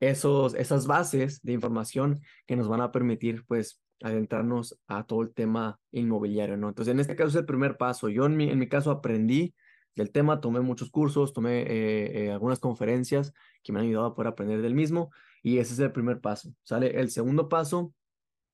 esos, 0.00 0.54
esas 0.54 0.86
bases 0.86 1.42
de 1.42 1.52
información 1.52 2.20
que 2.46 2.56
nos 2.56 2.68
van 2.68 2.80
a 2.80 2.92
permitir, 2.92 3.44
pues, 3.46 3.82
adentrarnos 4.02 4.80
a 4.86 5.04
todo 5.04 5.22
el 5.22 5.34
tema 5.34 5.78
inmobiliario, 5.92 6.56
¿no? 6.56 6.68
Entonces, 6.68 6.92
en 6.92 7.00
este 7.00 7.16
caso 7.16 7.28
es 7.28 7.34
el 7.36 7.44
primer 7.44 7.76
paso. 7.76 8.08
Yo 8.08 8.24
en 8.24 8.36
mi, 8.36 8.48
en 8.50 8.58
mi 8.58 8.68
caso 8.68 8.90
aprendí 8.90 9.54
del 9.96 10.10
tema, 10.10 10.40
tomé 10.40 10.60
muchos 10.60 10.90
cursos, 10.90 11.32
tomé 11.32 11.62
eh, 11.62 12.24
eh, 12.24 12.30
algunas 12.30 12.58
conferencias 12.58 13.32
que 13.62 13.72
me 13.72 13.80
han 13.80 13.86
ayudado 13.86 14.06
a 14.06 14.14
poder 14.14 14.28
aprender 14.28 14.62
del 14.62 14.74
mismo 14.74 15.10
y 15.42 15.58
ese 15.58 15.74
es 15.74 15.78
el 15.80 15.92
primer 15.92 16.20
paso, 16.20 16.54
¿sale? 16.62 17.00
El 17.00 17.10
segundo 17.10 17.48
paso 17.48 17.92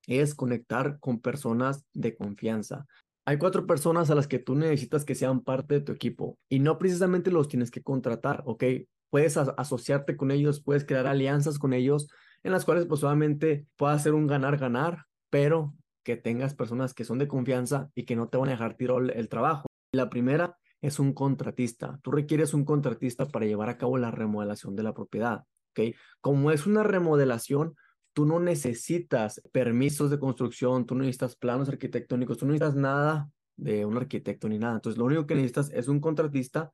es 0.06 0.34
conectar 0.34 0.98
con 1.00 1.20
personas 1.20 1.84
de 1.92 2.16
confianza. 2.16 2.86
Hay 3.24 3.38
cuatro 3.38 3.66
personas 3.66 4.10
a 4.10 4.14
las 4.14 4.28
que 4.28 4.38
tú 4.38 4.54
necesitas 4.54 5.04
que 5.04 5.16
sean 5.16 5.40
parte 5.40 5.74
de 5.74 5.80
tu 5.80 5.92
equipo 5.92 6.38
y 6.48 6.60
no 6.60 6.78
precisamente 6.78 7.30
los 7.30 7.48
tienes 7.48 7.70
que 7.70 7.82
contratar, 7.82 8.42
¿ok? 8.46 8.64
Puedes 9.10 9.36
asociarte 9.36 10.16
con 10.16 10.30
ellos, 10.30 10.62
puedes 10.62 10.84
crear 10.84 11.06
alianzas 11.06 11.58
con 11.58 11.72
ellos 11.72 12.08
en 12.44 12.52
las 12.52 12.64
cuales 12.64 12.86
pues 12.86 13.02
obviamente 13.02 13.66
pueda 13.76 13.98
ser 13.98 14.14
un 14.14 14.28
ganar-ganar, 14.28 15.06
pero 15.30 15.74
que 16.04 16.16
tengas 16.16 16.54
personas 16.54 16.94
que 16.94 17.04
son 17.04 17.18
de 17.18 17.26
confianza 17.26 17.90
y 17.96 18.04
que 18.04 18.14
no 18.14 18.28
te 18.28 18.38
van 18.38 18.48
a 18.48 18.52
dejar 18.52 18.76
tirar 18.76 19.10
el 19.12 19.28
trabajo. 19.28 19.66
La 19.92 20.08
primera 20.08 20.56
es 20.80 20.98
un 20.98 21.12
contratista. 21.12 21.98
Tú 22.02 22.10
requieres 22.10 22.54
un 22.54 22.64
contratista 22.64 23.26
para 23.26 23.46
llevar 23.46 23.68
a 23.68 23.78
cabo 23.78 23.98
la 23.98 24.10
remodelación 24.10 24.76
de 24.76 24.82
la 24.82 24.94
propiedad. 24.94 25.44
¿ok? 25.72 25.94
Como 26.20 26.50
es 26.50 26.66
una 26.66 26.82
remodelación, 26.82 27.74
tú 28.12 28.24
no 28.24 28.40
necesitas 28.40 29.42
permisos 29.52 30.10
de 30.10 30.18
construcción, 30.18 30.86
tú 30.86 30.94
no 30.94 31.02
necesitas 31.02 31.36
planos 31.36 31.68
arquitectónicos, 31.68 32.38
tú 32.38 32.46
no 32.46 32.52
necesitas 32.52 32.76
nada 32.76 33.28
de 33.56 33.84
un 33.84 33.96
arquitecto 33.96 34.48
ni 34.48 34.58
nada. 34.58 34.76
Entonces, 34.76 34.98
lo 34.98 35.04
único 35.04 35.26
que 35.26 35.34
necesitas 35.34 35.70
es 35.72 35.88
un 35.88 36.00
contratista, 36.00 36.72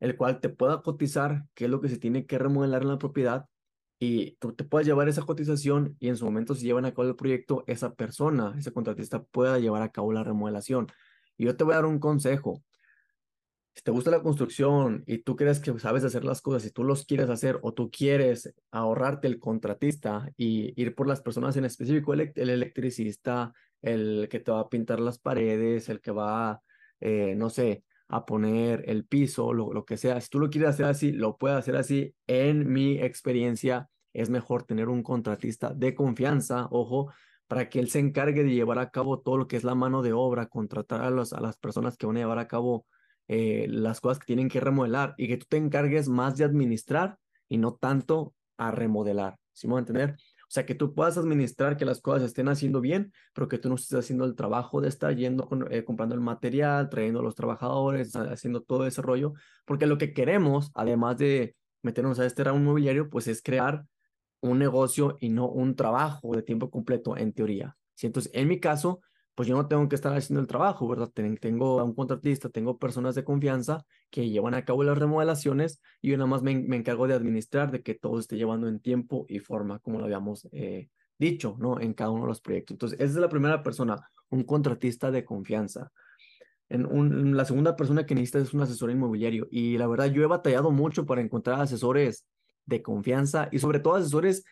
el 0.00 0.16
cual 0.16 0.40
te 0.40 0.48
pueda 0.48 0.82
cotizar 0.82 1.44
qué 1.54 1.66
es 1.66 1.70
lo 1.70 1.80
que 1.80 1.88
se 1.88 1.98
tiene 1.98 2.26
que 2.26 2.38
remodelar 2.38 2.82
en 2.82 2.88
la 2.88 2.98
propiedad 2.98 3.46
y 3.98 4.36
tú 4.36 4.52
te 4.54 4.64
puedes 4.64 4.86
llevar 4.86 5.08
esa 5.08 5.22
cotización 5.22 5.96
y 5.98 6.08
en 6.08 6.16
su 6.16 6.24
momento 6.24 6.54
si 6.54 6.64
llevan 6.64 6.84
a 6.84 6.92
cabo 6.94 7.08
el 7.08 7.16
proyecto, 7.16 7.64
esa 7.66 7.94
persona, 7.94 8.54
ese 8.56 8.72
contratista 8.72 9.24
pueda 9.24 9.58
llevar 9.58 9.82
a 9.82 9.90
cabo 9.90 10.12
la 10.12 10.22
remodelación. 10.22 10.86
Y 11.36 11.46
yo 11.46 11.56
te 11.56 11.64
voy 11.64 11.72
a 11.72 11.76
dar 11.76 11.86
un 11.86 11.98
consejo 11.98 12.62
si 13.74 13.82
te 13.82 13.90
gusta 13.90 14.10
la 14.10 14.22
construcción 14.22 15.04
y 15.06 15.18
tú 15.18 15.36
crees 15.36 15.60
que 15.60 15.78
sabes 15.78 16.04
hacer 16.04 16.24
las 16.24 16.40
cosas 16.40 16.64
y 16.66 16.70
tú 16.70 16.84
los 16.84 17.04
quieres 17.04 17.30
hacer 17.30 17.58
o 17.62 17.72
tú 17.74 17.90
quieres 17.90 18.52
ahorrarte 18.72 19.28
el 19.28 19.38
contratista 19.38 20.30
y 20.36 20.80
ir 20.80 20.94
por 20.94 21.06
las 21.06 21.20
personas 21.20 21.56
en 21.56 21.64
específico, 21.64 22.12
el, 22.12 22.32
electricista, 22.34 23.52
el 23.80 24.28
que 24.30 24.40
te 24.40 24.50
va 24.50 24.60
a 24.60 24.68
pintar 24.68 25.00
las 25.00 25.18
paredes, 25.18 25.88
el 25.88 26.00
que 26.00 26.10
va, 26.10 26.60
eh, 27.00 27.34
no 27.36 27.50
sé, 27.50 27.84
a 28.08 28.24
poner 28.26 28.84
el 28.86 29.04
piso, 29.04 29.52
lo, 29.52 29.72
lo 29.72 29.84
que 29.84 29.96
sea. 29.96 30.20
Si 30.20 30.28
tú 30.28 30.40
lo 30.40 30.50
quieres 30.50 30.70
hacer 30.70 30.86
así, 30.86 31.12
lo 31.12 31.36
puedes 31.36 31.58
hacer 31.58 31.76
así. 31.76 32.14
En 32.26 32.72
mi 32.72 32.98
experiencia, 32.98 33.88
es 34.12 34.30
mejor 34.30 34.64
tener 34.64 34.88
un 34.88 35.02
contratista 35.02 35.72
de 35.74 35.94
confianza, 35.94 36.68
ojo, 36.70 37.12
para 37.46 37.68
que 37.68 37.78
él 37.78 37.90
se 37.90 37.98
encargue 38.00 38.44
de 38.44 38.54
llevar 38.54 38.78
a 38.78 38.90
cabo 38.90 39.20
todo 39.20 39.36
lo 39.36 39.48
que 39.48 39.56
es 39.56 39.64
la 39.64 39.74
mano 39.74 40.02
de 40.02 40.12
obra, 40.12 40.46
contratar 40.46 41.02
a, 41.02 41.06
a 41.08 41.40
las 41.40 41.56
personas 41.58 41.96
que 41.96 42.06
van 42.06 42.16
a 42.16 42.20
llevar 42.20 42.38
a 42.38 42.48
cabo 42.48 42.86
eh, 43.28 43.66
las 43.68 44.00
cosas 44.00 44.18
que 44.18 44.26
tienen 44.26 44.48
que 44.48 44.60
remodelar 44.60 45.14
y 45.16 45.28
que 45.28 45.36
tú 45.36 45.46
te 45.48 45.58
encargues 45.58 46.08
más 46.08 46.36
de 46.36 46.44
administrar 46.44 47.18
y 47.48 47.58
no 47.58 47.74
tanto 47.74 48.34
a 48.56 48.70
remodelar. 48.70 49.38
¿Sí 49.52 49.66
me 49.66 49.72
voy 49.72 49.78
a 49.78 49.80
entender? 49.80 50.16
O 50.48 50.50
sea, 50.50 50.64
que 50.64 50.74
tú 50.74 50.94
puedas 50.94 51.18
administrar 51.18 51.76
que 51.76 51.84
las 51.84 52.00
cosas 52.00 52.22
estén 52.22 52.48
haciendo 52.48 52.80
bien, 52.80 53.12
pero 53.34 53.48
que 53.48 53.58
tú 53.58 53.68
no 53.68 53.74
estés 53.74 53.98
haciendo 53.98 54.24
el 54.24 54.34
trabajo 54.34 54.80
de 54.80 54.88
estar 54.88 55.14
yendo, 55.14 55.46
eh, 55.70 55.84
comprando 55.84 56.14
el 56.14 56.22
material, 56.22 56.88
trayendo 56.88 57.20
a 57.20 57.22
los 57.22 57.34
trabajadores, 57.34 58.16
haciendo 58.16 58.62
todo 58.62 58.86
ese 58.86 59.02
rollo, 59.02 59.34
porque 59.66 59.86
lo 59.86 59.98
que 59.98 60.14
queremos, 60.14 60.70
además 60.74 61.18
de 61.18 61.54
meternos 61.82 62.18
a 62.18 62.24
este 62.24 62.44
ramo 62.44 62.58
inmobiliario, 62.58 63.10
pues 63.10 63.28
es 63.28 63.42
crear 63.42 63.84
un 64.40 64.58
negocio 64.58 65.18
y 65.20 65.28
no 65.28 65.48
un 65.48 65.76
trabajo 65.76 66.34
de 66.34 66.42
tiempo 66.42 66.70
completo 66.70 67.16
en 67.16 67.34
teoría. 67.34 67.76
Entonces, 68.00 68.30
en 68.34 68.48
mi 68.48 68.60
caso, 68.60 69.00
pues 69.38 69.46
yo 69.46 69.54
no 69.54 69.68
tengo 69.68 69.88
que 69.88 69.94
estar 69.94 70.16
haciendo 70.16 70.40
el 70.40 70.48
trabajo, 70.48 70.88
¿verdad? 70.88 71.12
Tengo 71.40 71.78
a 71.78 71.84
un 71.84 71.94
contratista, 71.94 72.48
tengo 72.48 72.76
personas 72.76 73.14
de 73.14 73.22
confianza 73.22 73.86
que 74.10 74.28
llevan 74.28 74.54
a 74.54 74.64
cabo 74.64 74.82
las 74.82 74.98
remodelaciones 74.98 75.80
y 76.02 76.10
yo 76.10 76.16
nada 76.16 76.26
más 76.26 76.42
me, 76.42 76.50
encargo 76.50 77.06
de 77.06 77.14
administrar, 77.14 77.70
de 77.70 77.80
que 77.80 77.94
todo 77.94 78.18
esté 78.18 78.36
llevando 78.36 78.66
en 78.66 78.80
tiempo 78.80 79.26
y 79.28 79.38
forma, 79.38 79.78
como 79.78 80.00
lo 80.00 80.06
habíamos 80.06 80.48
eh, 80.50 80.88
dicho, 81.20 81.54
¿no? 81.60 81.80
En 81.80 81.94
cada 81.94 82.10
uno 82.10 82.22
de 82.22 82.30
los 82.30 82.40
proyectos. 82.40 82.74
Entonces, 82.74 82.98
esa 82.98 83.12
es 83.12 83.14
la 83.14 83.28
primera 83.28 83.62
persona, 83.62 84.10
un 84.28 84.42
contratista 84.42 85.12
de 85.12 85.24
confianza. 85.24 85.92
En, 86.68 87.36
la 87.36 87.44
segunda 87.44 87.76
persona 87.76 88.06
que 88.06 88.16
necesitas 88.16 88.42
es 88.42 88.54
un 88.54 88.62
asesor 88.62 88.90
inmobiliario 88.90 89.46
y 89.52 89.78
la 89.78 89.86
verdad 89.86 90.06
yo 90.06 90.24
he 90.24 90.26
batallado 90.26 90.72
mucho 90.72 91.06
para 91.06 91.20
encontrar 91.20 91.60
asesores 91.60 92.26
de 92.66 92.82
confianza 92.82 93.50
y 93.52 93.60
sobre 93.60 93.78
todo 93.78 93.94
asesores 93.94 94.42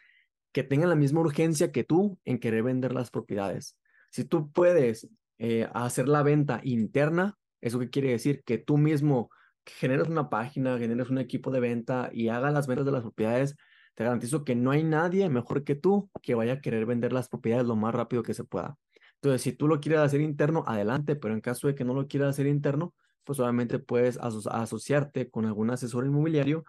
que 0.53 0.63
tengan 0.63 0.91
la 0.91 0.95
misma 0.95 1.23
urgencia 1.23 1.73
que 1.73 1.83
tú 1.83 2.21
en 2.25 2.39
querer 2.39 2.63
vender 2.63 2.95
las 2.95 3.11
propiedades. 3.11 3.77
Si 4.11 4.25
tú 4.25 4.51
puedes 4.53 5.09
eh, 5.39 5.69
hacer 5.75 6.09
la 6.09 6.23
venta 6.23 6.61
interna, 6.65 7.39
¿eso 7.61 7.79
qué 7.79 7.91
quiere 7.91 8.11
decir? 8.11 8.43
Que 8.45 8.59
tú 8.59 8.79
mismo 8.79 9.31
generes 9.65 10.09
una 10.09 10.31
página, 10.31 10.79
generes 10.79 11.11
un 11.11 11.19
equipo 11.19 11.51
de 11.51 11.61
venta 11.61 12.11
y 12.13 12.29
hagas 12.29 12.53
las 12.53 12.67
ventas 12.67 12.87
de 12.87 12.93
las 12.93 13.03
propiedades, 13.03 13.57
te 13.95 14.05
garantizo 14.05 14.45
que 14.45 14.55
no 14.55 14.71
hay 14.71 14.85
nadie 14.85 15.29
mejor 15.29 15.65
que 15.65 15.75
tú 15.75 16.11
que 16.23 16.35
vaya 16.35 16.55
a 16.55 16.61
querer 16.61 16.87
vender 16.87 17.13
las 17.13 17.29
propiedades 17.29 17.67
lo 17.67 17.77
más 17.77 17.95
rápido 17.95 18.23
que 18.23 18.35
se 18.35 18.45
pueda. 18.45 18.77
Entonces, 19.17 19.43
si 19.43 19.53
tú 19.53 19.67
lo 19.67 19.81
quieres 19.81 20.01
hacer 20.01 20.21
interno, 20.21 20.65
adelante, 20.67 21.17
pero 21.17 21.35
en 21.35 21.41
caso 21.41 21.67
de 21.67 21.75
que 21.75 21.85
no 21.85 21.95
lo 21.95 22.07
quieras 22.07 22.31
hacer 22.31 22.47
interno, 22.47 22.95
pues 23.25 23.41
obviamente 23.41 23.79
puedes 23.79 24.19
asociarte 24.19 25.31
con 25.31 25.47
algún 25.47 25.71
asesor 25.71 26.07
inmobiliario 26.07 26.65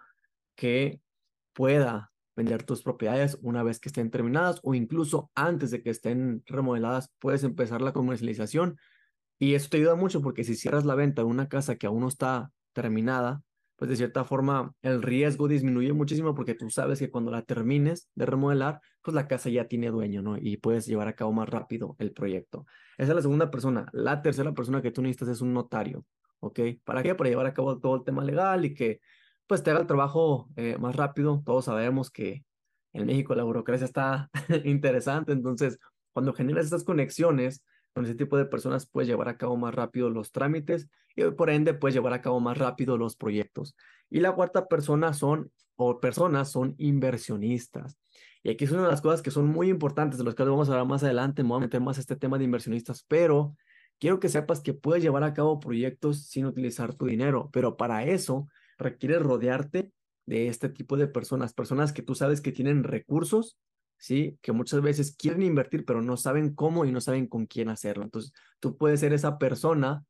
que 0.56 1.00
pueda 1.52 2.10
vender 2.38 2.62
tus 2.62 2.84
propiedades 2.84 3.36
una 3.42 3.64
vez 3.64 3.80
que 3.80 3.88
estén 3.88 4.12
terminadas 4.12 4.60
o 4.62 4.72
incluso 4.72 5.28
antes 5.34 5.72
de 5.72 5.82
que 5.82 5.90
estén 5.90 6.44
remodeladas, 6.46 7.12
puedes 7.18 7.42
empezar 7.42 7.82
la 7.82 7.92
comercialización. 7.92 8.78
Y 9.40 9.54
eso 9.54 9.68
te 9.68 9.78
ayuda 9.78 9.96
mucho 9.96 10.22
porque 10.22 10.44
si 10.44 10.54
cierras 10.54 10.84
la 10.84 10.94
venta 10.94 11.22
de 11.22 11.26
una 11.26 11.48
casa 11.48 11.74
que 11.74 11.88
aún 11.88 12.00
no 12.00 12.08
está 12.08 12.52
terminada, 12.72 13.42
pues 13.74 13.88
de 13.88 13.96
cierta 13.96 14.24
forma 14.24 14.72
el 14.82 15.02
riesgo 15.02 15.48
disminuye 15.48 15.92
muchísimo 15.92 16.32
porque 16.32 16.54
tú 16.54 16.70
sabes 16.70 17.00
que 17.00 17.10
cuando 17.10 17.32
la 17.32 17.42
termines 17.42 18.08
de 18.14 18.26
remodelar, 18.26 18.80
pues 19.02 19.16
la 19.16 19.26
casa 19.26 19.50
ya 19.50 19.66
tiene 19.66 19.90
dueño, 19.90 20.22
¿no? 20.22 20.36
Y 20.36 20.58
puedes 20.58 20.86
llevar 20.86 21.08
a 21.08 21.16
cabo 21.16 21.32
más 21.32 21.48
rápido 21.48 21.96
el 21.98 22.12
proyecto. 22.12 22.66
Esa 22.96 23.10
es 23.10 23.16
la 23.16 23.22
segunda 23.22 23.50
persona. 23.50 23.88
La 23.92 24.22
tercera 24.22 24.54
persona 24.54 24.80
que 24.80 24.92
tú 24.92 25.02
necesitas 25.02 25.28
es 25.28 25.40
un 25.40 25.52
notario, 25.52 26.04
¿ok? 26.38 26.60
¿Para 26.84 27.02
qué? 27.02 27.16
Para 27.16 27.30
llevar 27.30 27.46
a 27.46 27.54
cabo 27.54 27.80
todo 27.80 27.96
el 27.96 28.04
tema 28.04 28.22
legal 28.22 28.64
y 28.64 28.74
que 28.74 29.00
pues 29.48 29.62
te 29.62 29.70
haga 29.70 29.80
el 29.80 29.86
trabajo 29.86 30.48
eh, 30.56 30.76
más 30.78 30.94
rápido. 30.94 31.42
Todos 31.44 31.64
sabemos 31.64 32.10
que 32.10 32.44
en 32.92 33.06
México 33.06 33.34
la 33.34 33.42
burocracia 33.42 33.84
está 33.84 34.30
interesante, 34.64 35.32
entonces 35.32 35.78
cuando 36.12 36.32
generas 36.32 36.66
estas 36.66 36.84
conexiones 36.84 37.64
con 37.94 38.04
ese 38.04 38.14
tipo 38.14 38.36
de 38.36 38.44
personas 38.44 38.86
puedes 38.86 39.08
llevar 39.08 39.28
a 39.28 39.36
cabo 39.36 39.56
más 39.56 39.74
rápido 39.74 40.10
los 40.10 40.30
trámites 40.30 40.88
y 41.16 41.22
por 41.30 41.50
ende 41.50 41.74
puedes 41.74 41.94
llevar 41.94 42.12
a 42.12 42.22
cabo 42.22 42.38
más 42.38 42.56
rápido 42.58 42.96
los 42.96 43.16
proyectos. 43.16 43.74
Y 44.10 44.20
la 44.20 44.32
cuarta 44.32 44.68
persona 44.68 45.12
son, 45.12 45.50
o 45.76 46.00
personas 46.00 46.50
son 46.50 46.74
inversionistas. 46.78 47.98
Y 48.42 48.50
aquí 48.50 48.64
es 48.64 48.70
una 48.70 48.82
de 48.82 48.88
las 48.88 49.00
cosas 49.00 49.22
que 49.22 49.30
son 49.30 49.46
muy 49.46 49.68
importantes, 49.68 50.18
de 50.18 50.24
las 50.24 50.34
que 50.34 50.44
vamos 50.44 50.68
a 50.68 50.72
hablar 50.72 50.86
más 50.86 51.02
adelante, 51.02 51.42
me 51.42 51.54
a 51.54 51.58
meter 51.58 51.80
más 51.80 51.98
este 51.98 52.14
tema 52.14 52.38
de 52.38 52.44
inversionistas, 52.44 53.04
pero 53.08 53.56
quiero 53.98 54.20
que 54.20 54.28
sepas 54.28 54.60
que 54.60 54.74
puedes 54.74 55.02
llevar 55.02 55.24
a 55.24 55.34
cabo 55.34 55.58
proyectos 55.58 56.26
sin 56.26 56.46
utilizar 56.46 56.94
tu 56.94 57.06
dinero, 57.06 57.50
pero 57.52 57.76
para 57.76 58.04
eso 58.04 58.48
requiere 58.78 59.18
rodearte 59.18 59.92
de 60.26 60.48
este 60.48 60.68
tipo 60.68 60.96
de 60.96 61.08
personas, 61.08 61.54
personas 61.54 61.92
que 61.92 62.02
tú 62.02 62.14
sabes 62.14 62.40
que 62.40 62.52
tienen 62.52 62.84
recursos, 62.84 63.58
¿sí? 63.96 64.38
Que 64.42 64.52
muchas 64.52 64.82
veces 64.82 65.16
quieren 65.16 65.42
invertir, 65.42 65.84
pero 65.84 66.02
no 66.02 66.16
saben 66.16 66.54
cómo 66.54 66.84
y 66.84 66.92
no 66.92 67.00
saben 67.00 67.26
con 67.26 67.46
quién 67.46 67.68
hacerlo. 67.68 68.04
Entonces, 68.04 68.32
tú 68.60 68.76
puedes 68.76 69.00
ser 69.00 69.12
esa 69.12 69.38
persona 69.38 70.04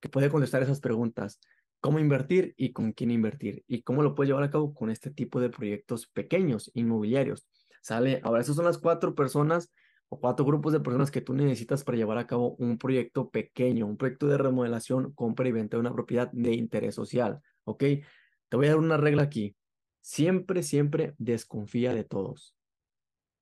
que 0.00 0.08
puede 0.08 0.30
contestar 0.30 0.62
esas 0.62 0.80
preguntas. 0.80 1.38
¿Cómo 1.80 1.98
invertir 1.98 2.54
y 2.56 2.72
con 2.72 2.92
quién 2.92 3.10
invertir? 3.10 3.64
¿Y 3.66 3.82
cómo 3.82 4.02
lo 4.02 4.14
puedes 4.14 4.28
llevar 4.28 4.44
a 4.44 4.50
cabo 4.50 4.74
con 4.74 4.90
este 4.90 5.10
tipo 5.10 5.40
de 5.40 5.50
proyectos 5.50 6.06
pequeños, 6.06 6.70
inmobiliarios? 6.74 7.46
¿Sale? 7.82 8.20
Ahora, 8.24 8.42
esas 8.42 8.56
son 8.56 8.66
las 8.66 8.78
cuatro 8.78 9.14
personas 9.14 9.70
o 10.10 10.20
cuatro 10.20 10.44
grupos 10.44 10.72
de 10.72 10.80
personas 10.80 11.10
que 11.10 11.20
tú 11.20 11.32
necesitas 11.34 11.84
para 11.84 11.96
llevar 11.96 12.18
a 12.18 12.26
cabo 12.26 12.56
un 12.56 12.76
proyecto 12.76 13.30
pequeño, 13.30 13.86
un 13.86 13.96
proyecto 13.96 14.26
de 14.26 14.36
remodelación, 14.36 15.12
compra 15.12 15.48
y 15.48 15.52
venta 15.52 15.76
de 15.76 15.80
una 15.80 15.92
propiedad 15.92 16.30
de 16.32 16.52
interés 16.52 16.96
social. 16.96 17.40
¿Ok? 17.70 17.84
Te 18.48 18.56
voy 18.56 18.66
a 18.66 18.70
dar 18.70 18.78
una 18.78 18.96
regla 18.96 19.22
aquí. 19.22 19.56
Siempre, 20.00 20.62
siempre 20.62 21.14
desconfía 21.18 21.94
de 21.94 22.04
todos. 22.04 22.56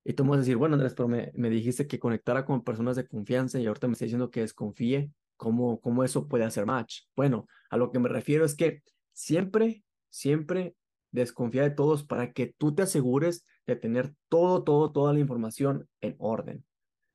Y 0.05 0.15
tú 0.15 0.25
me 0.25 0.31
vas 0.31 0.39
a 0.39 0.41
decir, 0.41 0.57
bueno, 0.57 0.75
Andrés, 0.75 0.95
pero 0.95 1.09
me, 1.09 1.51
dijiste 1.51 1.87
que 1.87 1.99
conectara 1.99 2.45
con 2.45 2.65
personas 2.65 2.97
de 2.97 3.07
confianza 3.07 3.61
y 3.61 3.67
ahorita 3.67 3.89
me 3.89 3.93
está 3.93 4.05
diciendo 4.07 4.31
que 4.31 4.41
desconfíe. 4.41 5.11
¿Cómo, 5.37 5.81
¿Cómo 5.81 6.03
eso 6.03 6.27
puede 6.27 6.45
hacer 6.45 6.67
match? 6.67 7.03
Bueno, 7.15 7.47
a 7.71 7.77
lo 7.77 7.93
que 7.93 8.01
me 8.01 8.09
refiero 8.09 8.45
es 8.45 8.57
que 8.57 8.83
siempre, 9.13 9.85
siempre 10.11 10.75
desconfía 11.13 11.63
de 11.63 11.71
todos 11.71 12.05
para 12.05 12.33
que 12.33 12.55
tú 12.59 12.75
te 12.75 12.83
asegures 12.83 13.45
de 13.67 13.77
tener 13.77 14.15
todo, 14.29 14.65
todo, 14.65 14.91
toda 14.91 15.13
la 15.13 15.21
información 15.21 15.89
en 16.01 16.17
orden. 16.19 16.65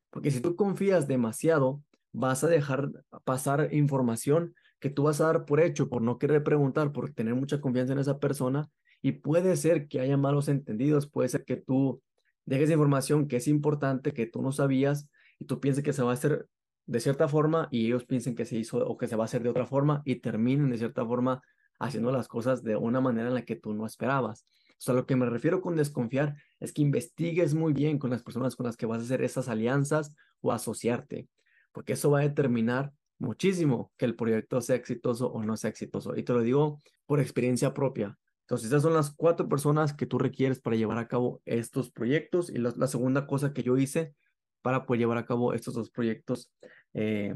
Porque 0.10 0.32
si 0.32 0.39
tú 0.39 0.55
confías 0.55 1.08
demasiado, 1.08 1.84
vas 2.12 2.43
a 2.43 2.48
dejar 2.48 2.91
pasar 3.24 3.74
información 3.74 4.53
que 4.84 4.90
tú 4.90 5.04
vas 5.04 5.22
a 5.22 5.28
dar 5.28 5.46
por 5.46 5.62
hecho, 5.62 5.88
por 5.88 6.02
no 6.02 6.20
querer 6.20 6.44
preguntar, 6.44 6.92
por 6.92 7.10
tener 7.13 7.36
mucha 7.36 7.62
confianza 7.62 7.94
en 7.94 8.00
esa 8.00 8.20
persona. 8.20 8.70
Y 9.02 9.13
puede 9.13 9.56
ser 9.56 9.88
que 9.88 10.02
haya 10.02 10.18
malos 10.18 10.50
entendidos, 10.50 11.08
puede 11.08 11.30
ser 11.30 11.46
que 11.46 11.56
tú 11.56 12.02
dejes 12.44 12.70
información 12.70 13.30
que 13.30 13.38
es 13.38 13.48
importante, 13.48 14.13
que 14.13 14.25
tú 14.25 14.42
no 14.42 14.52
sabías, 14.52 15.10
y 15.40 15.46
tú 15.46 15.62
pienses 15.62 15.86
que 15.86 15.94
se 15.94 16.04
va 16.04 16.12
a 16.12 16.16
hacer 16.16 16.50
de 16.86 17.00
cierta 17.00 17.30
forma 17.30 17.70
y 17.72 17.86
ellos 17.86 18.04
piensen 18.04 18.36
que 18.36 18.44
se 18.44 18.58
hizo 18.58 18.86
o 18.86 18.98
que 18.98 19.08
se 19.08 19.16
va 19.16 19.24
a 19.24 19.25
hacer 19.25 19.42
de 19.42 19.52
otra 19.52 19.66
forma 19.66 20.02
y 20.04 20.18
terminen 20.18 20.70
de 20.70 20.78
cierta 20.78 21.06
forma 21.06 21.42
haciendo 21.80 22.12
las 22.12 22.28
cosas 22.28 22.62
de 22.62 22.75
una 22.75 23.00
manera 23.00 23.30
en 23.30 23.36
la 23.36 23.46
que 23.46 23.56
tú 23.56 23.74
no 23.74 23.86
esperabas. 23.86 24.46
O 24.72 24.82
sea, 24.82 24.94
lo 24.94 25.06
que 25.06 25.16
me 25.16 25.28
refiero 25.28 25.62
con 25.62 25.78
desconfiar 25.78 26.36
es 26.60 26.74
que 26.74 26.82
investigues 26.82 27.54
muy 27.54 27.72
bien 27.72 28.00
con 28.00 28.10
las 28.10 28.22
personas 28.22 28.58
con 28.58 28.66
las 28.66 28.75
que 28.75 28.86
vas 28.86 29.00
a 29.00 29.04
hacer 29.04 29.24
esas 29.24 29.48
alianzas 29.48 30.13
o 30.42 30.52
asociarte, 30.52 31.30
porque 31.72 31.94
eso 31.94 32.12
va 32.12 32.20
a 32.20 32.24
determinar 32.24 32.92
muchísimo 33.24 33.92
que 33.98 34.06
el 34.06 34.15
proyecto 34.15 34.62
sea 34.62 34.75
exitoso 34.75 35.32
o 35.32 35.44
no 35.44 35.58
sea 35.58 35.70
exitoso. 35.70 36.15
Y 36.15 36.24
te 36.24 36.34
lo 36.34 36.42
digo 36.42 36.82
por 37.06 37.20
experiencia 37.20 37.74
propia. 37.74 38.18
Entonces, 38.42 38.68
esas 38.68 38.84
son 38.84 38.94
las 38.94 39.15
cuatro 39.15 39.48
personas 39.48 39.94
que 39.94 40.06
tú 40.06 40.20
requieres 40.20 40.60
para 40.60 40.75
llevar 40.75 40.98
a 40.98 41.08
cabo 41.08 41.42
estos 41.46 41.92
proyectos. 41.92 42.50
Y 42.50 42.58
la, 42.58 42.88
segunda 42.88 43.25
cosa 43.25 43.53
que 43.53 43.63
yo 43.63 43.77
hice 43.77 44.13
para 44.62 44.86
poder 44.86 45.00
llevar 45.00 45.18
a 45.18 45.25
cabo 45.25 45.53
estos 45.53 45.74
dos 45.74 45.89
proyectos 45.89 46.51
eh, 46.94 47.36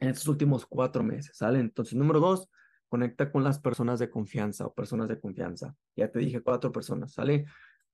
en 0.00 0.08
estos 0.08 0.28
últimos 0.28 0.66
cuatro 0.66 1.02
meses, 1.02 1.36
¿sale? 1.36 1.58
Entonces, 1.58 1.94
número 1.94 2.20
dos, 2.20 2.48
conecta 2.88 3.32
con 3.32 3.44
las 3.44 3.58
personas 3.58 3.98
de 3.98 4.10
confianza 4.10 4.66
o 4.66 4.74
personas 4.74 5.08
de 5.08 5.18
confianza. 5.18 5.74
Ya 5.96 6.10
te 6.10 6.18
dije 6.18 6.42
cuatro 6.42 6.70
personas, 6.70 7.14
¿sale? 7.14 7.46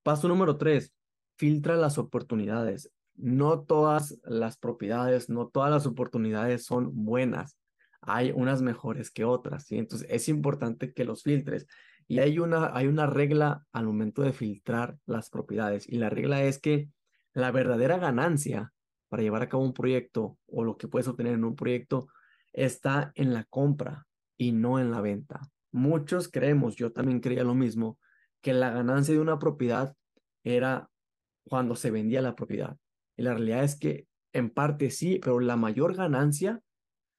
Paso 0.02 0.28
número 0.28 0.56
tres, 0.56 0.92
filtra 1.36 1.76
las 1.76 1.96
oportunidades 1.98 2.90
no 3.14 3.62
todas 3.62 4.18
las 4.24 4.56
propiedades, 4.56 5.28
no 5.28 5.48
todas 5.48 5.70
las 5.70 5.86
oportunidades 5.86 6.64
son 6.64 6.90
buenas. 7.04 7.58
Hay 8.00 8.32
unas 8.32 8.62
mejores 8.62 9.10
que 9.10 9.24
otras. 9.24 9.70
Entonces 9.70 10.08
es 10.10 10.28
importante 10.28 10.92
que 10.92 11.04
los 11.04 11.22
filtres. 11.22 11.66
Y 12.08 12.18
hay 12.18 12.38
una, 12.38 12.76
hay 12.76 12.88
una 12.88 13.06
regla 13.06 13.64
al 13.72 13.86
momento 13.86 14.22
de 14.22 14.32
filtrar 14.32 14.96
las 15.06 15.30
propiedades. 15.30 15.88
Y 15.88 15.98
la 15.98 16.10
regla 16.10 16.42
es 16.42 16.58
que 16.58 16.88
la 17.32 17.50
verdadera 17.50 17.98
ganancia 17.98 18.72
para 19.08 19.22
llevar 19.22 19.42
a 19.42 19.48
cabo 19.48 19.62
un 19.62 19.74
proyecto 19.74 20.38
o 20.46 20.64
lo 20.64 20.76
que 20.76 20.88
puedes 20.88 21.08
obtener 21.08 21.34
en 21.34 21.44
un 21.44 21.54
proyecto 21.54 22.08
está 22.52 23.12
en 23.14 23.34
la 23.34 23.44
compra 23.44 24.06
y 24.36 24.52
no 24.52 24.78
en 24.78 24.90
la 24.90 25.00
venta. 25.00 25.40
Muchos 25.70 26.28
creemos, 26.28 26.76
yo 26.76 26.92
también 26.92 27.20
creía 27.20 27.44
lo 27.44 27.54
mismo, 27.54 27.98
que 28.40 28.52
la 28.52 28.70
ganancia 28.70 29.14
de 29.14 29.20
una 29.20 29.38
propiedad 29.38 29.94
era 30.44 30.90
cuando 31.44 31.76
se 31.76 31.90
vendía 31.90 32.20
la 32.22 32.34
propiedad. 32.34 32.76
La 33.22 33.34
realidad 33.34 33.62
es 33.62 33.76
que 33.76 34.08
en 34.32 34.50
parte 34.50 34.90
sí, 34.90 35.20
pero 35.22 35.38
la 35.38 35.56
mayor 35.56 35.94
ganancia 35.94 36.60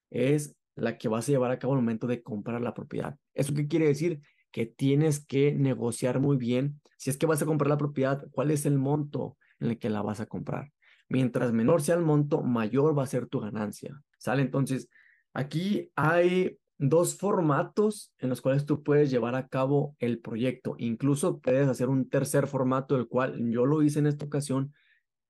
es 0.10 0.53
la 0.75 0.98
que 0.98 1.07
vas 1.07 1.29
a 1.29 1.31
llevar 1.31 1.51
a 1.51 1.60
cabo 1.60 1.74
al 1.74 1.79
momento 1.79 2.07
de 2.07 2.22
comprar 2.22 2.60
la 2.60 2.74
propiedad. 2.74 3.15
¿Eso 3.33 3.53
qué 3.53 3.69
quiere 3.69 3.88
decir? 3.88 4.19
Que 4.51 4.65
tienes 4.65 5.25
que 5.25 5.53
negociar 5.53 6.19
muy 6.19 6.36
bien. 6.36 6.81
Si 6.98 7.10
es 7.10 7.17
que 7.17 7.25
vas 7.25 7.41
a 7.41 7.45
comprar 7.45 7.69
la 7.69 7.77
propiedad, 7.77 8.25
¿cuál 8.31 8.51
es 8.51 8.65
el 8.65 8.77
monto 8.77 9.38
en 9.62 9.69
el 9.69 9.79
que 9.79 9.89
la 9.89 10.01
vas 10.01 10.19
a 10.19 10.25
comprar? 10.25 10.74
Mientras 11.07 11.53
menor 11.53 11.81
sea 11.81 11.95
el 11.95 12.01
monto, 12.01 12.41
mayor 12.41 12.98
va 12.98 13.03
a 13.03 13.07
ser 13.07 13.27
tu 13.27 13.39
ganancia. 13.39 13.98
¿Sale? 14.17 14.41
Entonces, 14.41 14.89
aquí 15.33 15.89
hay 15.95 16.57
dos 16.77 17.15
formatos 17.15 18.13
en 18.19 18.27
los 18.27 18.41
cuales 18.41 18.65
tú 18.65 18.83
puedes 18.83 19.10
llevar 19.10 19.36
a 19.36 19.48
cabo 19.48 19.95
el 20.00 20.19
proyecto. 20.19 20.75
Incluso 20.79 21.39
puedes 21.39 21.69
hacer 21.69 21.88
un 21.88 22.10
tercer 22.10 22.48
formato, 22.48 22.98
el 22.98 23.07
cual 23.07 23.38
yo 23.50 23.65
lo 23.65 23.81
hice 23.83 24.00
en 24.00 24.07
esta 24.07 24.25
ocasión 24.25 24.74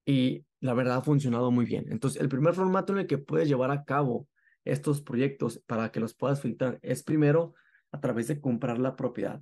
y 0.06 0.46
la 0.63 0.74
verdad 0.74 0.96
ha 0.96 1.01
funcionado 1.01 1.51
muy 1.51 1.65
bien. 1.65 1.88
Entonces, 1.89 2.22
el 2.22 2.29
primer 2.29 2.53
formato 2.53 2.93
en 2.93 3.00
el 3.00 3.08
que 3.08 3.17
puedes 3.17 3.50
llevar 3.50 3.70
a 3.70 3.84
cabo 3.84 4.29
estos 4.63 5.01
proyectos 5.01 5.62
para 5.67 5.91
que 5.91 6.00
los 6.00 6.13
puedas 6.13 6.39
filtrar 6.39 6.79
es 6.82 7.03
primero 7.03 7.53
a 7.91 8.00
través 8.00 8.29
de 8.29 8.39
comprar 8.39 8.79
la 8.79 8.96
propiedad. 8.96 9.41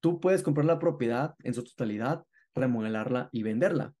Tú 0.00 0.20
puedes 0.20 0.42
comprar 0.42 0.64
la 0.64 0.78
propiedad 0.78 1.34
en 1.42 1.52
su 1.52 1.64
totalidad, 1.64 2.24
remodelarla 2.54 3.28
y 3.30 3.42
venderla. 3.42 3.92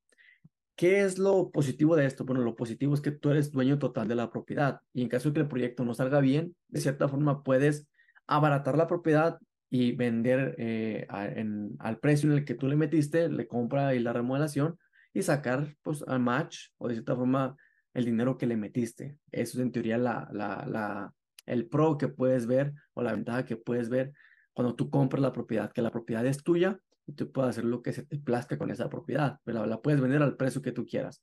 ¿Qué 0.74 1.02
es 1.02 1.18
lo 1.18 1.50
positivo 1.50 1.96
de 1.96 2.06
esto? 2.06 2.24
Bueno, 2.24 2.40
lo 2.40 2.56
positivo 2.56 2.94
es 2.94 3.02
que 3.02 3.10
tú 3.10 3.28
eres 3.28 3.52
dueño 3.52 3.78
total 3.78 4.08
de 4.08 4.14
la 4.14 4.30
propiedad 4.30 4.80
y 4.94 5.02
en 5.02 5.10
caso 5.10 5.28
de 5.28 5.34
que 5.34 5.40
el 5.40 5.48
proyecto 5.48 5.84
no 5.84 5.92
salga 5.92 6.20
bien, 6.20 6.56
de 6.68 6.80
cierta 6.80 7.08
forma 7.08 7.42
puedes 7.42 7.86
abaratar 8.26 8.78
la 8.78 8.86
propiedad 8.86 9.38
y 9.68 9.92
vender 9.92 10.54
eh, 10.56 11.06
al 11.10 11.98
precio 11.98 12.32
en 12.32 12.38
el 12.38 12.44
que 12.46 12.54
tú 12.54 12.68
le 12.68 12.76
metiste, 12.76 13.28
le 13.28 13.46
compra 13.46 13.94
y 13.94 13.98
la 13.98 14.14
remodelación 14.14 14.78
y 15.14 15.22
sacar 15.22 15.74
pues 15.82 16.02
al 16.06 16.20
match 16.20 16.66
o 16.76 16.88
de 16.88 16.94
cierta 16.94 17.16
forma 17.16 17.56
el 17.94 18.04
dinero 18.04 18.36
que 18.36 18.46
le 18.46 18.56
metiste. 18.56 19.16
Eso 19.30 19.58
es 19.58 19.64
en 19.64 19.72
teoría 19.72 19.96
la, 19.96 20.28
la, 20.32 21.14
el 21.46 21.68
pro 21.68 21.96
que 21.96 22.08
puedes 22.08 22.46
ver 22.46 22.74
o 22.92 23.02
la 23.02 23.12
ventaja 23.12 23.44
que 23.44 23.56
puedes 23.56 23.88
ver 23.88 24.12
cuando 24.52 24.74
tú 24.74 24.90
compras 24.90 25.22
la 25.22 25.32
propiedad, 25.32 25.72
que 25.72 25.82
la 25.82 25.92
propiedad 25.92 26.26
es 26.26 26.42
tuya 26.42 26.78
y 27.06 27.12
tú 27.12 27.30
puedes 27.30 27.50
hacer 27.50 27.64
lo 27.64 27.80
que 27.80 27.92
se 27.92 28.04
te 28.04 28.18
plazca 28.18 28.58
con 28.58 28.70
esa 28.70 28.88
propiedad, 28.90 29.38
pero 29.44 29.64
la 29.66 29.80
puedes 29.80 30.00
vender 30.00 30.22
al 30.22 30.36
precio 30.36 30.60
que 30.60 30.72
tú 30.72 30.84
quieras. 30.84 31.22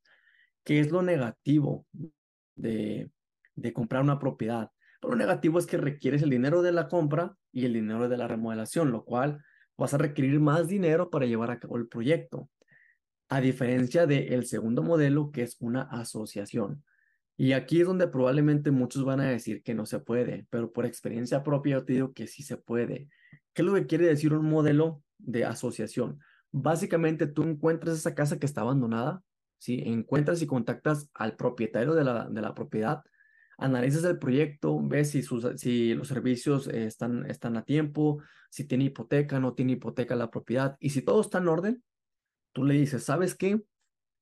¿Qué 0.64 0.80
es 0.80 0.92
lo 0.92 1.02
negativo 1.02 1.86
de, 2.56 3.12
de 3.56 3.74
comprar 3.74 4.04
una 4.04 4.20
propiedad? 4.20 4.70
Lo 5.02 5.16
negativo 5.16 5.60
es 5.60 5.66
que 5.66 5.78
requieres 5.78 6.22
el 6.22 6.30
dinero 6.30 6.62
de 6.62 6.72
la 6.72 6.88
compra 6.88 7.36
y 7.52 7.66
el 7.66 7.74
dinero 7.74 8.08
de 8.08 8.18
la 8.18 8.28
remodelación, 8.28 8.92
lo 8.92 9.04
cual 9.04 9.44
vas 9.78 9.94
a 9.94 9.98
requerir 9.98 10.40
más 10.40 10.68
dinero 10.68 11.10
para 11.10 11.26
llevar 11.26 11.52
a 11.52 11.60
cabo 11.60 11.78
el 11.78 11.88
proyecto, 11.88 12.50
a 13.32 13.40
diferencia 13.40 14.06
del 14.06 14.46
segundo 14.46 14.84
modelo 14.84 15.32
que 15.32 15.44
es 15.44 15.56
una 15.62 15.84
asociación. 15.84 16.84
Y 17.38 17.54
aquí 17.54 17.80
es 17.80 17.88
donde 17.88 18.10
probablemente 18.10 18.72
muchos 18.72 19.06
van 19.06 19.22
a 19.22 19.30
decir 19.30 19.64
que 19.64 19.74
no 19.74 19.86
se 19.86 20.00
puede, 20.00 20.48
pero 20.50 20.74
por 20.74 20.86
experiencia 20.86 21.42
propia 21.42 21.78
yo 21.78 21.86
te 21.86 21.94
digo 21.94 22.14
que 22.14 22.28
sí 22.28 22.44
se 22.44 22.58
puede. 22.58 23.08
¿Qué 23.54 23.62
es 23.62 23.66
lo 23.66 23.74
que 23.74 23.88
quiere 23.88 24.06
decir 24.06 24.34
un 24.34 24.50
modelo 24.50 25.02
de 25.18 25.46
asociación? 25.46 26.20
Básicamente 26.52 27.26
tú 27.26 27.44
encuentras 27.44 27.98
esa 27.98 28.14
casa 28.14 28.38
que 28.38 28.46
está 28.46 28.62
abandonada, 28.62 29.24
¿sí? 29.58 29.82
Encuentras 29.86 30.42
y 30.42 30.46
contactas 30.46 31.10
al 31.14 31.38
propietario 31.38 31.94
de 31.94 32.04
la, 32.04 32.28
de 32.28 32.42
la 32.42 32.54
propiedad, 32.54 33.02
analizas 33.58 34.04
el 34.04 34.20
proyecto, 34.20 34.78
ves 34.86 35.12
si, 35.12 35.22
sus, 35.22 35.48
si 35.56 35.94
los 35.94 36.10
servicios 36.10 36.68
están, 36.68 37.26
están 37.32 37.56
a 37.56 37.64
tiempo, 37.64 38.22
si 38.50 38.66
tiene 38.66 38.84
hipoteca, 38.84 39.40
no 39.40 39.54
tiene 39.54 39.72
hipoteca 39.72 40.18
la 40.18 40.30
propiedad, 40.30 40.76
y 40.82 40.90
si 40.90 41.02
todo 41.02 41.22
está 41.22 41.38
en 41.38 41.48
orden, 41.48 41.84
tú 42.52 42.64
le 42.64 42.76
dices, 42.76 43.04
¿sabes 43.04 43.36
qué? 43.36 43.62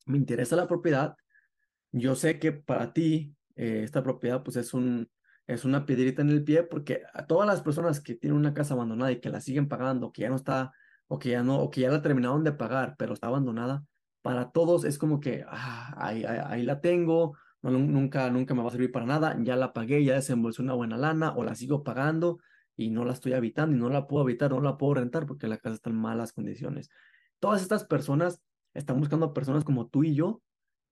Me 0.06 0.18
interesa 0.18 0.56
la 0.56 0.68
propiedad, 0.68 1.16
yo 1.92 2.16
sé 2.16 2.40
que 2.40 2.52
para 2.52 2.94
ti 2.94 3.36
eh, 3.56 3.82
esta 3.84 4.04
propiedad 4.04 4.44
pues 4.44 4.58
es 4.58 4.74
un, 4.74 5.10
es 5.48 5.66
una 5.66 5.86
piedrita 5.86 6.22
en 6.22 6.30
el 6.30 6.44
pie 6.44 6.64
porque 6.64 7.04
a 7.14 7.26
todas 7.26 7.48
las 7.48 7.62
personas 7.62 8.00
que 8.02 8.16
tienen 8.16 8.38
una 8.38 8.54
casa 8.54 8.74
abandonada 8.76 9.12
y 9.12 9.20
que 9.20 9.30
la 9.30 9.42
siguen 9.42 9.68
pagando, 9.68 10.12
que 10.12 10.24
ya 10.24 10.30
no 10.30 10.36
está, 10.36 10.72
o 11.08 11.18
que 11.18 11.30
ya 11.30 11.44
no, 11.44 11.60
o 11.60 11.70
que 11.72 11.82
ya 11.82 11.90
la 11.90 12.02
terminaron 12.02 12.44
de 12.44 12.52
pagar, 12.52 12.96
pero 12.98 13.14
está 13.14 13.28
abandonada, 13.28 13.84
para 14.22 14.52
todos 14.52 14.86
es 14.86 14.98
como 14.98 15.20
que, 15.20 15.44
ah, 15.48 15.94
ahí, 15.98 16.64
la 16.64 16.82
tengo, 16.82 17.36
nunca, 17.64 18.30
nunca 18.30 18.54
me 18.54 18.62
va 18.62 18.68
a 18.68 18.72
servir 18.72 18.92
para 18.92 19.06
nada, 19.08 19.36
ya 19.42 19.56
la 19.56 19.74
pagué, 19.74 20.04
ya 20.04 20.14
desembolsé 20.14 20.62
una 20.62 20.74
buena 20.74 20.98
lana, 20.98 21.34
o 21.36 21.44
la 21.44 21.56
sigo 21.56 21.84
pagando 21.84 22.40
y 22.76 22.92
no 22.92 23.06
la 23.06 23.14
estoy 23.14 23.34
habitando 23.34 23.76
y 23.76 23.80
no 23.80 23.90
la 23.90 24.08
puedo 24.08 24.24
habitar, 24.24 24.52
no 24.52 24.62
la 24.62 24.78
puedo 24.78 24.96
rentar 24.96 25.26
porque 25.26 25.48
la 25.48 25.58
casa 25.58 25.76
está 25.76 25.90
en 25.90 25.96
malas 25.96 26.32
condiciones. 26.32 26.90
Todas 27.40 27.62
estas 27.62 27.86
personas 27.86 28.42
están 28.74 29.00
buscando 29.00 29.34
personas 29.34 29.64
como 29.64 29.88
tú 29.88 30.04
y 30.04 30.16
yo 30.16 30.42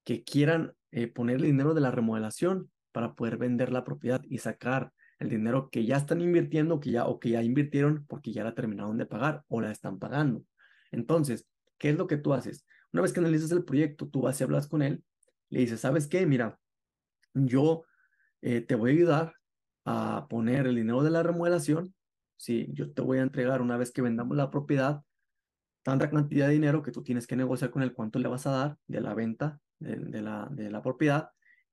que 0.03 0.23
quieran 0.23 0.73
eh, 0.91 1.07
ponerle 1.07 1.47
dinero 1.47 1.73
de 1.73 1.81
la 1.81 1.91
remodelación 1.91 2.71
para 2.91 3.13
poder 3.13 3.37
vender 3.37 3.71
la 3.71 3.83
propiedad 3.83 4.21
y 4.29 4.37
sacar 4.39 4.91
el 5.19 5.29
dinero 5.29 5.69
que 5.69 5.85
ya 5.85 5.97
están 5.97 6.21
invirtiendo 6.21 6.79
que 6.79 6.91
ya, 6.91 7.05
o 7.05 7.19
que 7.19 7.31
ya 7.31 7.43
invirtieron 7.43 8.05
porque 8.07 8.31
ya 8.31 8.43
la 8.43 8.55
terminaron 8.55 8.97
de 8.97 9.05
pagar 9.05 9.43
o 9.47 9.61
la 9.61 9.71
están 9.71 9.99
pagando. 9.99 10.43
Entonces, 10.91 11.47
¿qué 11.77 11.89
es 11.89 11.97
lo 11.97 12.07
que 12.07 12.17
tú 12.17 12.33
haces? 12.33 12.65
Una 12.93 13.01
vez 13.01 13.13
que 13.13 13.19
analizas 13.19 13.51
el 13.51 13.63
proyecto, 13.63 14.07
tú 14.07 14.21
vas 14.21 14.39
y 14.39 14.43
hablas 14.43 14.67
con 14.67 14.81
él, 14.81 15.03
le 15.49 15.59
dices, 15.61 15.81
¿sabes 15.81 16.07
qué? 16.07 16.25
Mira, 16.25 16.59
yo 17.33 17.83
eh, 18.41 18.61
te 18.61 18.75
voy 18.75 18.91
a 18.91 18.93
ayudar 18.93 19.33
a 19.85 20.27
poner 20.29 20.67
el 20.67 20.75
dinero 20.75 21.03
de 21.03 21.11
la 21.11 21.23
remodelación. 21.23 21.93
Sí, 22.37 22.67
yo 22.73 22.91
te 22.91 23.01
voy 23.01 23.17
a 23.19 23.23
entregar 23.23 23.61
una 23.61 23.77
vez 23.77 23.91
que 23.91 24.01
vendamos 24.01 24.37
la 24.37 24.51
propiedad, 24.51 25.01
tanta 25.87 26.09
cantidad 26.09 26.47
de 26.47 26.53
dinero 26.53 26.83
que 26.83 26.91
tú 26.91 27.01
tienes 27.01 27.27
que 27.27 27.37
negociar 27.37 27.71
con 27.71 27.81
él 27.81 27.93
cuánto 27.93 28.19
le 28.19 28.27
vas 28.27 28.45
a 28.45 28.51
dar 28.51 28.77
de 28.87 28.99
la 28.99 29.13
venta 29.13 29.61
de, 29.79 30.21
la, 30.21 30.81
propiedad 30.83 31.29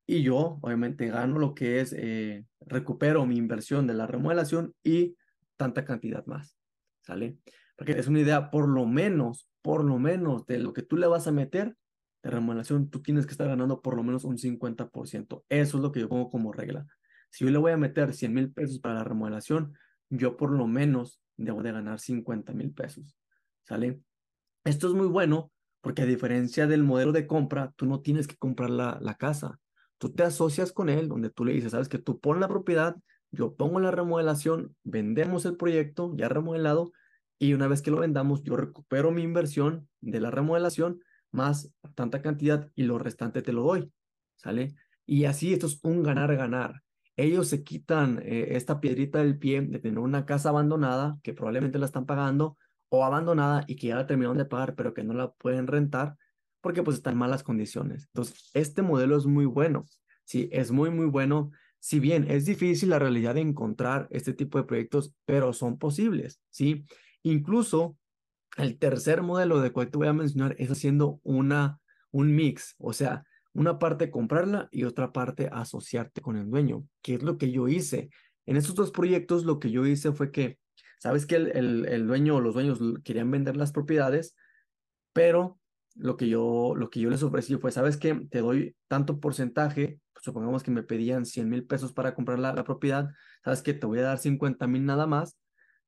y 0.07 0.23
yo 0.23 0.61
obviamente 0.63 1.09
gano 1.09 1.41
lo 1.41 1.53
que 1.53 1.81
es, 1.81 1.93
eh, 1.99 2.45
recupero 2.61 3.27
mi 3.27 3.37
inversión 3.37 3.89
de 3.89 3.95
la 3.95 4.07
remodelación 4.07 4.73
y 4.85 5.17
tanta 5.57 5.85
cantidad 5.85 6.25
más, 6.27 6.57
¿sale? 7.03 7.39
Porque 7.77 7.99
es 7.99 8.07
una 8.07 8.21
idea, 8.21 8.53
por 8.53 8.69
lo 8.69 8.87
menos, 8.87 9.49
por 9.63 9.83
lo 9.83 9.99
menos 9.99 10.47
de 10.47 10.61
lo 10.61 10.73
que 10.73 10.83
tú 10.83 10.97
le 10.97 11.09
vas 11.09 11.27
a 11.27 11.33
meter 11.33 11.75
de 12.23 12.31
remodelación, 12.31 12.91
tú 12.91 13.03
tienes 13.03 13.27
que 13.27 13.33
estar 13.33 13.49
ganando 13.49 13.83
por 13.83 13.97
lo 13.97 14.05
menos 14.05 14.23
un 14.23 14.39
50%. 14.39 15.43
Eso 15.49 15.77
es 15.77 15.83
lo 15.83 15.91
que 15.91 15.99
yo 15.99 16.09
pongo 16.09 16.31
como 16.31 16.53
regla. 16.53 16.87
Si 17.31 17.45
yo 17.45 17.51
le 17.51 17.59
voy 17.59 17.73
a 17.73 17.77
meter 17.77 18.15
100 18.15 18.33
mil 18.33 18.53
pesos 18.53 18.79
para 18.79 18.95
la 18.95 19.03
remodelación, 19.03 19.77
yo 20.09 20.37
por 20.37 20.53
lo 20.53 20.69
menos 20.69 21.21
debo 21.37 21.65
de 21.65 21.73
ganar 21.73 21.99
50 21.99 22.53
mil 22.53 22.71
pesos, 22.71 23.17
¿sale? 23.65 24.01
Esto 24.65 24.89
es 24.89 24.95
muy 24.95 25.07
bueno 25.07 25.51
porque 25.81 26.03
a 26.03 26.07
diferencia 26.07 26.67
del 26.67 26.83
modelo 26.83 27.13
de 27.13 27.27
compra, 27.27 27.73
tú 27.77 27.85
no 27.85 28.01
tienes 28.01 28.27
que 28.27 28.37
comprar 28.37 28.71
la, 28.71 28.99
la 29.03 29.17
casa. 29.17 29.61
Tú 29.99 30.11
te 30.13 30.23
asocias 30.23 30.73
con 30.73 30.89
él, 30.89 31.09
donde 31.09 31.29
tú 31.29 31.45
le 31.45 31.53
dices, 31.53 31.73
sabes 31.73 31.91
que 31.91 31.99
tú 31.99 32.21
pones 32.21 32.41
la 32.41 32.49
propiedad, 32.49 32.97
yo 33.31 33.55
pongo 33.55 33.81
la 33.81 33.91
remodelación, 33.91 34.75
vendemos 34.83 35.45
el 35.45 35.57
proyecto 35.57 36.15
ya 36.17 36.29
remodelado 36.29 36.93
y 37.39 37.53
una 37.53 37.69
vez 37.69 37.83
que 37.83 37.91
lo 37.91 37.99
vendamos, 37.99 38.43
yo 38.43 38.57
recupero 38.57 39.11
mi 39.11 39.23
inversión 39.23 39.89
de 40.01 40.21
la 40.21 40.31
remodelación 40.31 41.01
más 41.31 41.71
tanta 41.95 42.23
cantidad 42.23 42.71
y 42.75 42.85
lo 42.85 42.99
restante 42.99 43.43
te 43.43 43.53
lo 43.53 43.63
doy. 43.63 43.93
¿Sale? 44.37 44.75
Y 45.05 45.27
así 45.27 45.53
esto 45.53 45.67
es 45.67 45.81
un 45.83 46.03
ganar-ganar. 46.03 46.83
Ellos 47.17 47.49
se 47.49 47.63
quitan 47.63 48.21
eh, 48.23 48.57
esta 48.57 48.81
piedrita 48.81 49.19
del 49.19 49.39
pie 49.39 49.61
de 49.63 49.79
tener 49.79 49.99
una 49.99 50.25
casa 50.25 50.49
abandonada 50.49 51.19
que 51.23 51.35
probablemente 51.35 51.79
la 51.79 51.87
están 51.87 52.07
pagando 52.07 52.57
o 52.95 53.05
abandonada 53.05 53.65
y 53.67 53.77
que 53.77 53.89
ya 53.89 53.97
la 53.97 54.07
terminaron 54.07 54.39
de 54.39 54.45
pagar, 54.45 54.75
pero 54.75 54.95
que 54.95 55.05
no 55.05 55.15
la 55.15 55.33
pueden 55.33 55.67
rentar 55.67 56.17
porque 56.61 56.83
pues 56.83 56.97
está 56.97 57.11
en 57.11 57.19
malas 57.19 57.43
condiciones. 57.43 58.09
Entonces, 58.15 58.51
este 58.55 58.83
modelo 58.83 59.17
es 59.17 59.27
muy 59.27 59.45
bueno, 59.45 59.85
sí, 60.25 60.49
es 60.51 60.71
muy, 60.71 60.91
muy 60.91 61.07
bueno. 61.07 61.51
Si 61.79 62.01
bien 62.01 62.31
es 62.31 62.47
difícil 62.47 62.89
la 62.89 62.99
realidad 62.99 63.35
de 63.35 63.43
encontrar 63.43 64.09
este 64.11 64.33
tipo 64.33 64.57
de 64.57 64.65
proyectos, 64.65 65.15
pero 65.27 65.53
son 65.53 65.79
posibles, 65.79 66.41
¿sí? 66.49 66.87
Incluso 67.23 67.99
el 68.57 68.79
tercer 68.79 69.23
modelo 69.23 69.61
de 69.61 69.73
cual 69.73 69.91
te 69.91 69.99
voy 69.99 70.09
a 70.09 70.15
mencionar 70.15 70.55
es 70.59 70.71
haciendo 70.71 71.21
una, 71.23 71.81
un 72.11 72.35
mix, 72.35 72.77
o 72.79 72.95
sea, 72.95 73.25
una 73.53 73.79
parte 73.79 74.11
comprarla 74.11 74.69
y 74.71 74.85
otra 74.85 75.13
parte 75.13 75.51
asociarte 75.53 76.23
con 76.23 76.37
el 76.37 76.49
dueño, 76.49 76.87
que 77.03 77.15
es 77.15 77.23
lo 77.23 77.37
que 77.37 77.51
yo 77.51 77.69
hice. 77.69 78.09
En 78.47 78.57
estos 78.57 78.75
dos 78.75 78.91
proyectos 78.91 79.45
lo 79.45 79.59
que 79.59 79.71
yo 79.71 79.85
hice 79.85 80.13
fue 80.13 80.31
que 80.31 80.59
Sabes 81.05 81.27
que 81.27 81.37
el, 81.37 81.85
el, 81.87 82.07
dueño 82.07 82.37
o 82.37 82.41
los 82.41 82.55
dueños 82.55 82.81
querían 83.05 83.31
vender 83.31 83.59
las 83.59 83.73
propiedades, 83.73 84.35
pero 85.13 85.61
lo 85.97 86.17
que 86.17 86.31
yo, 86.31 86.73
lo 86.75 86.89
que 86.89 86.99
yo 86.99 87.11
les 87.11 87.23
ofrecí 87.23 87.57
fue, 87.57 87.73
¿sabes 87.73 87.99
qué? 87.99 88.15
Te 88.31 88.39
doy 88.39 88.75
tanto 88.89 89.21
porcentaje, 89.21 90.01
supongamos 90.23 90.63
que 90.63 90.71
me 90.71 90.83
pedían 90.83 91.27
100 91.27 91.51
mil 91.51 91.67
pesos 91.67 91.93
para 91.93 92.15
comprar 92.15 92.39
la, 92.39 92.55
la, 92.55 92.65
propiedad, 92.65 93.11
¿sabes 93.45 93.61
qué? 93.61 93.75
Te 93.75 93.85
voy 93.85 93.99
a 93.99 94.05
dar 94.05 94.19
50 94.19 94.67
mil 94.67 94.87
nada 94.87 95.07
más 95.07 95.37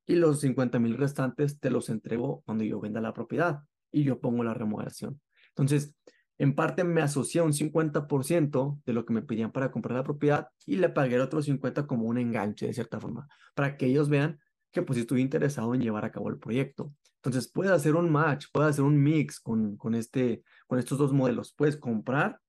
y 0.07 0.17
los 0.17 0.41
50 0.41 0.79
mil 0.81 0.99
restantes 0.99 1.61
te 1.61 1.71
los 1.71 1.89
entrego 1.89 2.43
cuando 2.45 2.65
yo 2.65 2.79
venda 2.79 3.01
la 3.01 3.15
propiedad 3.15 3.61
y 3.91 4.05
yo 4.05 4.21
pongo 4.21 4.45
la 4.45 4.53
remodelación. 4.53 5.19
Entonces, 5.49 5.95
en 6.37 6.55
parte 6.55 6.85
me 6.85 7.01
asocié 7.01 7.41
un 7.41 7.55
50% 7.55 8.83
de 8.85 8.93
lo 8.93 9.07
que 9.07 9.15
me 9.15 9.23
pedían 9.23 9.51
para 9.51 9.71
comprar 9.71 9.97
la 9.97 10.05
propiedad 10.05 10.49
y 10.67 10.77
le 10.77 10.91
pagué 10.91 11.15
el 11.15 11.23
otro 11.23 11.41
50 11.41 11.87
como 11.87 12.05
un 12.05 12.19
enganche 12.19 12.67
de 12.67 12.75
cierta 12.75 13.01
forma, 13.01 13.27
para 13.55 13.79
que 13.79 13.87
ellos 13.87 14.11
vean 14.11 14.41
que 14.77 14.83
pues 14.83 14.99
estuve 14.99 15.23
interesado 15.23 15.75
en 15.75 15.81
llevar 15.81 16.05
a 16.05 16.13
cabo 16.13 16.29
el 16.29 16.39
proyecto. 16.39 16.93
Entonces 17.17 17.51
puedes 17.51 17.73
hacer 17.73 17.95
un 17.97 18.13
match, 18.13 18.49
puedes 18.53 18.73
hacer 18.73 18.85
un 18.85 19.03
mix 19.03 19.41
con, 19.41 19.79
con, 19.79 19.95
este, 19.95 20.43
con 20.67 20.79
estos 20.79 20.99
dos 20.99 21.15
modelos. 21.15 21.55
Puedes 21.57 21.79
comprar 21.79 22.41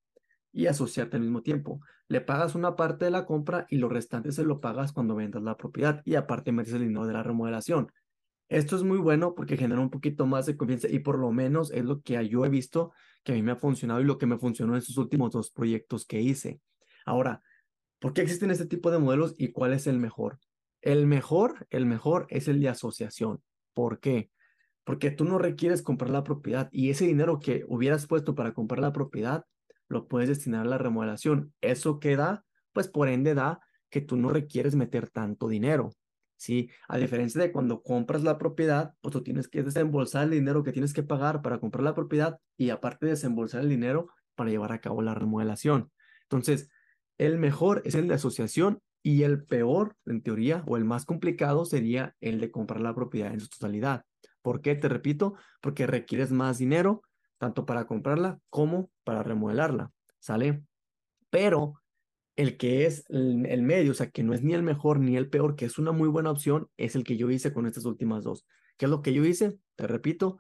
y 0.51 0.65
asociarte 0.67 1.15
al 1.15 1.23
mismo 1.23 1.41
tiempo. 1.41 1.79
Le 2.09 2.19
pagas 2.19 2.53
una 2.53 2.75
parte 2.75 3.05
de 3.05 3.11
la 3.11 3.25
compra 3.25 3.65
y 3.69 3.77
lo 3.77 3.87
restante 3.87 4.33
se 4.33 4.43
lo 4.43 4.59
pagas 4.59 4.91
cuando 4.91 5.15
vendas 5.15 5.41
la 5.41 5.55
propiedad 5.55 6.01
y 6.03 6.15
aparte 6.15 6.51
metes 6.51 6.73
el 6.73 6.81
dinero 6.81 7.07
de 7.07 7.13
la 7.13 7.23
remodelación. 7.23 7.93
Esto 8.49 8.75
es 8.75 8.83
muy 8.83 8.97
bueno 8.97 9.33
porque 9.33 9.55
genera 9.55 9.79
un 9.79 9.89
poquito 9.89 10.25
más 10.25 10.45
de 10.45 10.57
confianza 10.57 10.89
y 10.89 10.99
por 10.99 11.17
lo 11.17 11.31
menos 11.31 11.71
es 11.71 11.85
lo 11.85 12.01
que 12.01 12.27
yo 12.27 12.43
he 12.43 12.49
visto 12.49 12.91
que 13.23 13.31
a 13.31 13.35
mí 13.35 13.41
me 13.41 13.53
ha 13.53 13.55
funcionado 13.55 14.01
y 14.01 14.03
lo 14.03 14.17
que 14.17 14.25
me 14.25 14.37
funcionó 14.37 14.73
en 14.73 14.79
estos 14.79 14.97
últimos 14.97 15.31
dos 15.31 15.49
proyectos 15.49 16.05
que 16.05 16.19
hice. 16.19 16.59
Ahora, 17.05 17.41
¿por 17.99 18.11
qué 18.11 18.21
existen 18.21 18.51
este 18.51 18.65
tipo 18.65 18.91
de 18.91 18.99
modelos 18.99 19.33
y 19.37 19.53
cuál 19.53 19.71
es 19.71 19.87
el 19.87 19.97
mejor? 19.97 20.39
El 20.88 21.06
mejor, 21.06 21.67
el 21.69 21.86
mejor 21.86 22.28
es 22.30 22.47
el 22.47 22.62
de 22.62 22.69
asociación. 22.69 23.41
¿Por 23.73 24.00
qué? 24.00 24.32
Porque 24.86 25.12
tú 25.12 25.26
no 25.26 25.38
requieres 25.38 25.82
comprar 25.82 26.10
la 26.10 26.23
propiedad 26.23 26.69
y 26.71 26.91
ese 26.91 27.06
dinero 27.06 27.41
que 27.41 27.65
hubieras 27.67 28.08
puesto 28.08 28.36
para 28.36 28.54
comprar 28.54 28.80
la 28.80 28.93
propiedad 28.93 29.43
lo 29.89 30.08
puedes 30.08 30.30
destinar 30.30 30.62
a 30.62 30.69
la 30.69 30.78
remodelación. 30.78 31.54
Eso 31.60 32.00
queda, 32.00 32.45
pues 32.71 32.88
por 32.88 33.10
ende 33.10 33.34
da 33.34 33.60
que 33.89 34.00
tú 34.00 34.15
no 34.15 34.30
requieres 34.30 34.76
meter 34.76 35.10
tanto 35.10 35.50
dinero. 35.50 35.91
¿sí? 36.38 36.69
A 36.88 36.97
diferencia 36.97 37.41
de 37.41 37.52
cuando 37.52 37.84
compras 37.84 38.23
la 38.23 38.38
propiedad, 38.38 38.93
pues 39.02 39.12
tú 39.12 39.21
tienes 39.21 39.50
que 39.50 39.63
desembolsar 39.63 40.23
el 40.23 40.30
dinero 40.30 40.63
que 40.63 40.71
tienes 40.71 40.93
que 40.93 41.04
pagar 41.04 41.41
para 41.41 41.60
comprar 41.60 41.84
la 41.84 41.95
propiedad 41.95 42.39
y 42.56 42.69
aparte 42.69 43.08
desembolsar 43.08 43.60
el 43.60 43.67
dinero 43.67 44.08
para 44.36 44.52
llevar 44.52 44.71
a 44.71 44.80
cabo 44.80 45.02
la 45.02 45.15
remodelación. 45.15 45.91
Entonces, 46.21 46.69
el 47.17 47.39
mejor 47.39 47.82
es 47.84 47.95
el 47.95 48.08
de 48.08 48.13
asociación 48.13 48.82
y 49.08 49.24
el 49.24 49.46
peor, 49.46 49.96
en 50.06 50.22
teoría, 50.22 50.65
o 50.67 50.76
el 50.76 50.84
más 50.84 51.06
complicado 51.06 51.63
sería 51.63 52.13
el 52.20 52.41
de 52.41 52.52
comprar 52.52 52.82
la 52.82 52.93
propiedad 52.93 53.32
en 53.32 53.39
su 53.39 53.48
totalidad. 53.48 54.04
¿Por 54.41 54.60
qué? 54.60 54.76
Te 54.76 54.89
repito, 54.89 55.36
porque 55.62 55.88
requieres 55.88 56.34
más 56.34 56.58
dinero, 56.58 57.04
tanto 57.38 57.65
para 57.65 57.88
comprarla 57.88 58.41
como 58.50 58.91
para 59.06 59.24
remodelarla. 59.24 59.93
¿Sale? 60.20 60.62
Pero 61.30 61.82
el 62.36 62.58
que 62.58 62.86
es 62.86 63.06
el, 63.08 63.62
medio, 63.62 63.91
o 63.91 63.93
sea, 63.93 64.10
que 64.10 64.24
no 64.24 64.34
es 64.34 64.43
ni 64.43 64.54
el 64.54 64.62
mejor 64.62 65.00
ni 65.00 65.15
el 65.15 65.30
peor, 65.30 65.56
que 65.56 65.63
es 65.63 65.78
una 65.78 65.93
muy 65.93 66.10
buena 66.10 66.32
opción, 66.32 66.67
es 66.76 66.98
el 66.98 67.06
que 67.06 67.15
yo 67.15 67.32
hice 67.32 67.54
con 67.54 67.65
estas 67.65 67.86
últimas 67.86 68.26
dos. 68.26 68.46
¿Qué 68.76 68.88
es 68.88 68.91
lo 68.91 69.02
que 69.02 69.13
yo 69.13 69.24
hice? 69.24 69.58
Te 69.78 69.88
repito, 69.88 70.39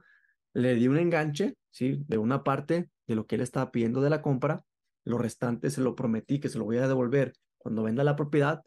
le 0.51 0.75
di 0.75 0.89
un 0.89 0.97
enganche, 0.97 1.55
¿sí? 1.69 2.03
De 2.05 2.17
una 2.17 2.43
parte 2.43 2.89
de 3.07 3.15
lo 3.15 3.27
que 3.27 3.35
él 3.35 3.41
estaba 3.41 3.71
pidiendo 3.71 4.01
de 4.01 4.09
la 4.09 4.21
compra, 4.21 4.65
lo 5.05 5.17
restante 5.17 5.69
se 5.69 5.79
lo 5.79 5.95
prometí 5.95 6.41
que 6.41 6.49
se 6.49 6.57
lo 6.57 6.65
voy 6.65 6.79
a 6.79 6.87
devolver 6.89 7.31
cuando 7.57 7.83
venda 7.83 8.03
la 8.03 8.15
propiedad 8.15 8.63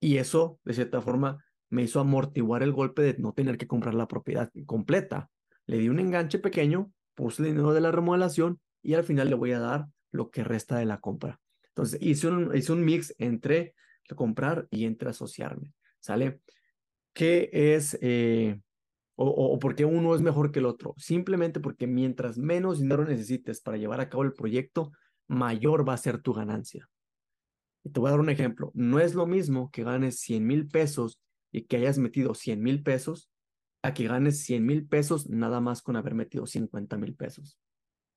y 0.00 0.18
eso, 0.18 0.60
de 0.64 0.74
cierta 0.74 1.00
forma, 1.00 1.44
me 1.70 1.82
hizo 1.82 2.00
amortiguar 2.00 2.62
el 2.62 2.72
golpe 2.72 3.02
de 3.02 3.16
no 3.18 3.32
tener 3.32 3.56
que 3.58 3.66
comprar 3.66 3.94
la 3.94 4.06
propiedad 4.06 4.50
completa. 4.66 5.30
Le 5.66 5.78
di 5.78 5.88
un 5.88 5.98
enganche 5.98 6.38
pequeño, 6.38 6.92
puse 7.14 7.42
el 7.42 7.48
dinero 7.48 7.72
de 7.72 7.80
la 7.80 7.90
remodelación 7.90 8.60
y 8.82 8.94
al 8.94 9.04
final 9.04 9.28
le 9.28 9.34
voy 9.34 9.52
a 9.52 9.60
dar 9.60 9.86
lo 10.12 10.30
que 10.30 10.44
resta 10.44 10.76
de 10.76 10.84
la 10.84 11.00
compra. 11.00 11.40
Entonces 11.68 12.00
hice 12.00 12.28
un, 12.28 12.54
hice 12.54 12.72
un 12.72 12.84
mix 12.84 13.14
entre 13.18 13.74
comprar 14.14 14.68
y 14.70 14.84
entre 14.84 15.10
asociarme, 15.10 15.72
¿sale? 15.98 16.40
¿Qué 17.12 17.48
es, 17.52 17.98
eh, 18.00 18.60
o, 19.16 19.26
o, 19.26 19.58
por 19.58 19.74
qué 19.74 19.84
uno 19.84 20.14
es 20.14 20.20
mejor 20.20 20.52
que 20.52 20.58
el 20.58 20.66
otro? 20.66 20.94
Simplemente 20.98 21.60
porque 21.60 21.86
mientras 21.86 22.38
menos 22.38 22.80
dinero 22.80 23.04
necesites 23.04 23.60
para 23.60 23.76
llevar 23.76 24.00
a 24.00 24.08
cabo 24.08 24.22
el 24.22 24.34
proyecto, 24.34 24.92
mayor 25.26 25.88
va 25.88 25.94
a 25.94 25.98
ser 25.98 26.20
tu 26.20 26.32
ganancia. 26.32 26.88
Y 27.84 27.90
te 27.90 28.00
voy 28.00 28.08
a 28.08 28.12
dar 28.12 28.20
un 28.20 28.30
ejemplo. 28.30 28.72
No 28.74 28.98
es 28.98 29.14
lo 29.14 29.26
mismo 29.26 29.70
que 29.70 29.84
ganes 29.84 30.18
100 30.20 30.46
mil 30.46 30.68
pesos 30.68 31.20
y 31.52 31.62
que 31.62 31.76
hayas 31.76 31.98
metido 31.98 32.34
100 32.34 32.62
mil 32.62 32.82
pesos 32.82 33.30
a 33.82 33.92
que 33.92 34.08
ganes 34.08 34.42
100 34.44 34.64
mil 34.64 34.88
pesos 34.88 35.28
nada 35.28 35.60
más 35.60 35.82
con 35.82 35.96
haber 35.96 36.14
metido 36.14 36.46
50 36.46 36.96
mil 36.96 37.14
pesos. 37.14 37.58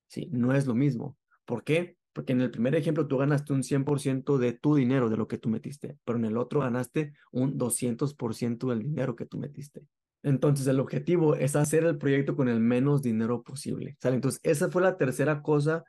Sí, 0.08 0.28
no 0.32 0.54
es 0.54 0.66
lo 0.66 0.74
mismo. 0.74 1.16
¿Por 1.44 1.62
qué? 1.62 1.98
Porque 2.14 2.32
en 2.32 2.40
el 2.40 2.50
primer 2.50 2.74
ejemplo 2.74 3.06
tú 3.06 3.18
ganaste 3.18 3.52
un 3.52 3.62
100% 3.62 4.38
de 4.38 4.54
tu 4.54 4.74
dinero, 4.74 5.10
de 5.10 5.18
lo 5.18 5.28
que 5.28 5.38
tú 5.38 5.50
metiste, 5.50 5.98
pero 6.04 6.18
en 6.18 6.24
el 6.24 6.38
otro 6.38 6.60
ganaste 6.60 7.12
un 7.30 7.58
200% 7.58 8.70
del 8.70 8.82
dinero 8.82 9.14
que 9.14 9.26
tú 9.26 9.38
metiste. 9.38 9.86
Entonces 10.22 10.66
el 10.66 10.80
objetivo 10.80 11.36
es 11.36 11.54
hacer 11.54 11.84
el 11.84 11.98
proyecto 11.98 12.34
con 12.34 12.48
el 12.48 12.60
menos 12.60 13.02
dinero 13.02 13.42
posible. 13.42 13.96
¿sale? 14.00 14.16
Entonces 14.16 14.40
esa 14.42 14.70
fue 14.70 14.82
la 14.82 14.96
tercera 14.96 15.42
cosa 15.42 15.84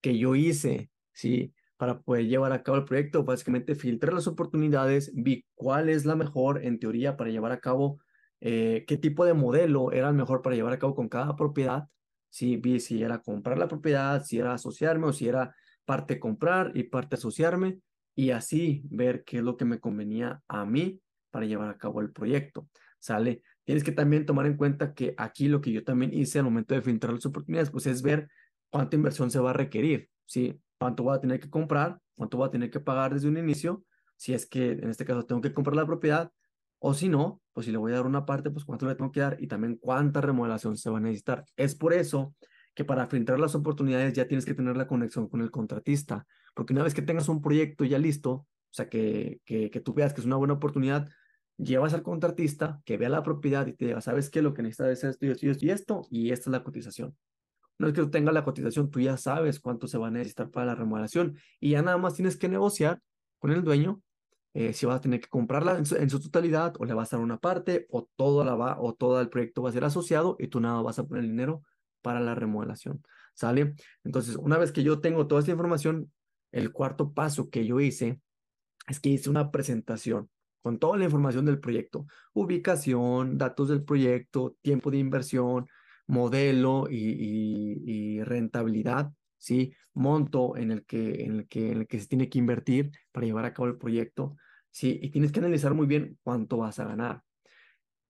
que 0.00 0.16
yo 0.16 0.34
hice, 0.36 0.90
¿sí? 1.12 1.52
Para 1.76 2.00
poder 2.00 2.26
llevar 2.26 2.52
a 2.52 2.62
cabo 2.62 2.78
el 2.78 2.84
proyecto. 2.84 3.24
Básicamente 3.24 3.74
filtré 3.74 4.12
las 4.12 4.26
oportunidades, 4.26 5.12
vi 5.14 5.44
cuál 5.54 5.88
es 5.88 6.04
la 6.04 6.16
mejor 6.16 6.64
en 6.64 6.78
teoría 6.78 7.16
para 7.16 7.30
llevar 7.30 7.52
a 7.52 7.60
cabo, 7.60 8.00
eh, 8.40 8.84
qué 8.86 8.96
tipo 8.96 9.24
de 9.24 9.34
modelo 9.34 9.90
era 9.92 10.08
el 10.08 10.14
mejor 10.14 10.42
para 10.42 10.54
llevar 10.54 10.72
a 10.72 10.78
cabo 10.78 10.94
con 10.94 11.08
cada 11.08 11.34
propiedad. 11.36 11.88
Sí, 12.30 12.56
vi 12.56 12.80
si 12.80 13.02
era 13.02 13.20
comprar 13.20 13.58
la 13.58 13.68
propiedad, 13.68 14.22
si 14.24 14.38
era 14.38 14.54
asociarme 14.54 15.06
o 15.06 15.12
si 15.12 15.28
era 15.28 15.54
parte 15.84 16.18
comprar 16.18 16.72
y 16.74 16.84
parte 16.84 17.16
asociarme 17.16 17.80
y 18.14 18.30
así 18.30 18.82
ver 18.90 19.24
qué 19.24 19.38
es 19.38 19.42
lo 19.42 19.56
que 19.56 19.64
me 19.64 19.80
convenía 19.80 20.42
a 20.48 20.64
mí 20.64 21.00
para 21.30 21.46
llevar 21.46 21.68
a 21.70 21.78
cabo 21.78 22.00
el 22.00 22.12
proyecto. 22.12 22.68
¿Sale? 22.98 23.42
Tienes 23.64 23.84
que 23.84 23.92
también 23.92 24.24
tomar 24.24 24.46
en 24.46 24.56
cuenta 24.56 24.94
que 24.94 25.14
aquí 25.16 25.48
lo 25.48 25.60
que 25.60 25.72
yo 25.72 25.84
también 25.84 26.12
hice 26.14 26.38
al 26.38 26.44
momento 26.44 26.74
de 26.74 26.82
filtrar 26.82 27.12
las 27.12 27.26
oportunidades, 27.26 27.70
pues 27.70 27.86
es 27.86 28.02
ver 28.02 28.28
cuánta 28.70 28.96
inversión 28.96 29.30
se 29.30 29.38
va 29.38 29.50
a 29.50 29.54
requerir, 29.54 30.08
¿sí? 30.26 30.58
Cuánto 30.84 31.02
voy 31.02 31.16
a 31.16 31.18
tener 31.18 31.40
que 31.40 31.48
comprar, 31.48 31.98
cuánto 32.14 32.36
voy 32.36 32.46
a 32.46 32.50
tener 32.50 32.70
que 32.70 32.78
pagar 32.78 33.14
desde 33.14 33.26
un 33.26 33.38
inicio, 33.38 33.86
si 34.16 34.34
es 34.34 34.44
que 34.44 34.72
en 34.72 34.90
este 34.90 35.06
caso 35.06 35.24
tengo 35.24 35.40
que 35.40 35.54
comprar 35.54 35.76
la 35.76 35.86
propiedad, 35.86 36.30
o 36.78 36.92
si 36.92 37.08
no, 37.08 37.40
pues 37.54 37.64
si 37.64 37.72
le 37.72 37.78
voy 37.78 37.92
a 37.92 37.94
dar 37.94 38.06
una 38.06 38.26
parte, 38.26 38.50
pues 38.50 38.66
cuánto 38.66 38.86
le 38.86 38.94
tengo 38.94 39.10
que 39.10 39.20
dar 39.20 39.38
y 39.40 39.46
también 39.46 39.78
cuánta 39.78 40.20
remodelación 40.20 40.76
se 40.76 40.90
va 40.90 40.98
a 40.98 41.00
necesitar. 41.00 41.46
Es 41.56 41.74
por 41.74 41.94
eso 41.94 42.34
que 42.74 42.84
para 42.84 43.06
filtrar 43.06 43.40
las 43.40 43.54
oportunidades 43.54 44.12
ya 44.12 44.28
tienes 44.28 44.44
que 44.44 44.52
tener 44.52 44.76
la 44.76 44.86
conexión 44.86 45.26
con 45.26 45.40
el 45.40 45.50
contratista, 45.50 46.26
porque 46.54 46.74
una 46.74 46.82
vez 46.82 46.92
que 46.92 47.00
tengas 47.00 47.30
un 47.30 47.40
proyecto 47.40 47.86
ya 47.86 47.98
listo, 47.98 48.30
o 48.30 48.46
sea, 48.68 48.90
que, 48.90 49.40
que, 49.46 49.70
que 49.70 49.80
tú 49.80 49.94
veas 49.94 50.12
que 50.12 50.20
es 50.20 50.26
una 50.26 50.36
buena 50.36 50.52
oportunidad, 50.52 51.08
llevas 51.56 51.94
al 51.94 52.02
contratista 52.02 52.82
que 52.84 52.98
vea 52.98 53.08
la 53.08 53.22
propiedad 53.22 53.66
y 53.66 53.72
te 53.72 53.86
diga, 53.86 54.02
¿sabes 54.02 54.28
qué? 54.28 54.42
Lo 54.42 54.52
que 54.52 54.60
necesitas 54.60 55.02
es 55.02 55.04
esto 55.04 55.24
y 55.24 55.30
esto 55.30 55.64
y 55.64 55.70
esto 55.70 56.06
y 56.10 56.30
esta 56.30 56.50
es 56.50 56.52
la 56.52 56.62
cotización. 56.62 57.16
Una 57.78 57.88
vez 57.88 57.94
que 57.94 58.02
tú 58.02 58.10
tengas 58.10 58.34
la 58.34 58.44
cotización, 58.44 58.90
tú 58.90 59.00
ya 59.00 59.16
sabes 59.16 59.60
cuánto 59.60 59.86
se 59.86 59.98
va 59.98 60.08
a 60.08 60.10
necesitar 60.10 60.50
para 60.50 60.66
la 60.66 60.74
remodelación 60.74 61.36
y 61.60 61.70
ya 61.70 61.82
nada 61.82 61.98
más 61.98 62.14
tienes 62.14 62.36
que 62.36 62.48
negociar 62.48 63.00
con 63.38 63.50
el 63.50 63.62
dueño 63.62 64.02
eh, 64.56 64.72
si 64.72 64.86
vas 64.86 64.96
a 64.96 65.00
tener 65.00 65.20
que 65.20 65.28
comprarla 65.28 65.76
en 65.78 65.84
su, 65.84 66.20
totalidad 66.20 66.74
o 66.78 66.84
le 66.84 66.94
vas 66.94 67.12
a 67.12 67.16
dar 67.16 67.24
una 67.24 67.38
parte 67.38 67.86
o 67.90 68.08
todo 68.14 68.44
la 68.44 68.54
o 68.78 68.94
todo 68.94 69.20
el 69.20 69.28
proyecto 69.28 69.62
va 69.62 69.70
a 69.70 69.72
ser 69.72 69.84
asociado 69.84 70.36
y 70.38 70.46
tú 70.46 70.60
nada 70.60 70.80
vas 70.80 71.00
a 71.00 71.06
poner 71.06 71.24
dinero 71.24 71.64
para 72.02 72.20
la 72.20 72.36
remodelación. 72.36 73.02
¿Sale? 73.34 73.74
Entonces, 74.04 74.36
una 74.36 74.56
vez 74.56 74.70
que 74.70 74.84
yo 74.84 75.00
tengo 75.00 75.26
toda 75.26 75.40
esta 75.40 75.50
información, 75.50 76.12
el 76.52 76.70
cuarto 76.70 77.12
paso 77.12 77.50
que 77.50 77.66
yo 77.66 77.80
hice 77.80 78.20
es 78.86 79.00
que 79.00 79.08
hice 79.08 79.28
una 79.28 79.50
presentación 79.50 80.30
con 80.62 80.78
toda 80.78 80.96
la 80.96 81.04
información 81.04 81.44
del 81.44 81.58
proyecto, 81.58 82.06
ubicación, 82.32 83.36
datos 83.36 83.68
del 83.68 83.82
proyecto, 83.82 84.56
tiempo 84.62 84.90
de 84.92 84.98
inversión, 84.98 85.66
modelo 86.06 86.86
y, 86.90 88.20
rentabilidad, 88.22 89.12
¿sí? 89.38 89.74
Monto 89.92 90.56
en 90.56 90.70
el, 90.70 90.84
que, 90.84 91.24
en, 91.24 91.36
el 91.36 91.48
que, 91.48 91.72
en 91.72 91.78
el 91.80 91.86
que 91.86 92.00
se 92.00 92.06
tiene 92.06 92.28
que 92.28 92.38
invertir 92.38 92.90
para 93.12 93.26
llevar 93.26 93.44
a 93.44 93.54
cabo 93.54 93.68
el 93.68 93.76
proyecto, 93.76 94.36
¿sí? 94.70 94.98
Y 95.02 95.10
tienes 95.10 95.32
que 95.32 95.40
analizar 95.40 95.74
muy 95.74 95.86
bien 95.86 96.18
cuánto 96.22 96.58
vas 96.58 96.78
a 96.78 96.84
ganar. 96.84 97.22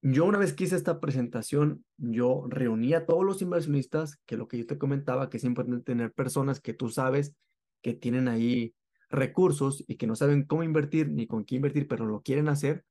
Yo 0.03 0.27
una 0.27 0.39
vez 0.39 0.53
que 0.53 0.65
hice 0.65 0.77
esta 0.77 1.01
presentación, 1.01 1.85
yo 1.97 2.45
reuní 2.49 2.93
a 2.93 3.07
todos 3.07 3.25
los 3.25 3.41
inversionistas, 3.41 4.19
que 4.27 4.37
lo 4.37 4.49
que 4.49 4.59
yo 4.59 4.67
te 4.67 4.77
comentaba, 4.77 5.31
que 5.31 5.39
es 5.39 5.45
importante 5.45 5.83
tener 5.83 6.13
personas 6.13 6.61
que 6.61 6.75
tú 6.75 6.91
sabes 6.91 7.35
que 7.83 7.95
tienen 7.95 8.29
ahí 8.29 8.75
recursos 9.09 9.83
y 9.87 9.97
que 9.97 10.07
no 10.07 10.17
saben 10.17 10.45
cómo 10.45 10.63
invertir 10.63 11.09
ni 11.09 11.27
con 11.27 11.45
qué 11.45 11.57
invertir, 11.57 11.89
pero 11.89 12.05
lo 12.07 12.23
quieren 12.23 12.49
hacer. 12.49 12.85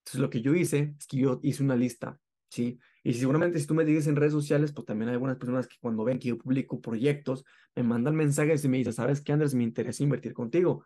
Entonces 0.00 0.20
lo 0.20 0.30
que 0.30 0.42
yo 0.42 0.54
hice 0.54 0.94
es 0.98 1.06
que 1.06 1.18
yo 1.18 1.40
hice 1.42 1.62
una 1.62 1.76
lista, 1.76 2.18
¿sí? 2.50 2.78
Y 3.02 3.14
seguramente 3.14 3.58
si 3.58 3.66
tú 3.66 3.74
me 3.74 3.84
dices 3.84 4.06
en 4.06 4.16
redes 4.16 4.32
sociales, 4.32 4.72
pues 4.72 4.84
también 4.86 5.08
hay 5.08 5.14
algunas 5.14 5.36
personas 5.36 5.66
que 5.66 5.76
cuando 5.80 6.04
ven 6.04 6.18
que 6.18 6.28
yo 6.28 6.38
publico 6.38 6.80
proyectos, 6.80 7.44
me 7.74 7.82
mandan 7.82 8.14
mensajes 8.14 8.64
y 8.64 8.68
me 8.68 8.78
dicen, 8.78 8.92
¿sabes 8.92 9.20
qué, 9.22 9.32
Andrés? 9.32 9.54
Me 9.54 9.64
interesa 9.64 10.02
invertir 10.02 10.34
contigo. 10.34 10.84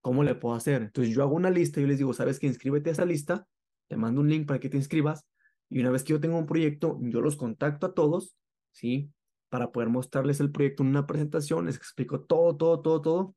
¿Cómo 0.00 0.22
le 0.22 0.36
puedo 0.36 0.54
hacer? 0.54 0.82
Entonces 0.82 1.12
yo 1.14 1.22
hago 1.22 1.34
una 1.34 1.50
lista 1.50 1.80
y 1.80 1.86
les 1.86 1.98
digo, 1.98 2.12
¿sabes 2.12 2.38
qué? 2.38 2.46
Inscríbete 2.46 2.90
a 2.90 2.92
esa 2.92 3.04
lista 3.04 3.46
te 3.88 3.96
mando 3.96 4.20
un 4.20 4.28
link 4.28 4.46
para 4.46 4.60
que 4.60 4.68
te 4.68 4.76
inscribas 4.76 5.26
y 5.68 5.80
una 5.80 5.90
vez 5.90 6.04
que 6.04 6.12
yo 6.12 6.20
tengo 6.20 6.38
un 6.38 6.46
proyecto, 6.46 6.98
yo 7.02 7.20
los 7.20 7.36
contacto 7.36 7.86
a 7.86 7.94
todos, 7.94 8.36
¿sí? 8.70 9.12
Para 9.48 9.72
poder 9.72 9.88
mostrarles 9.88 10.40
el 10.40 10.52
proyecto 10.52 10.82
en 10.82 10.90
una 10.90 11.06
presentación, 11.06 11.66
les 11.66 11.76
explico 11.76 12.20
todo, 12.20 12.56
todo, 12.56 12.80
todo, 12.82 13.02
todo. 13.02 13.36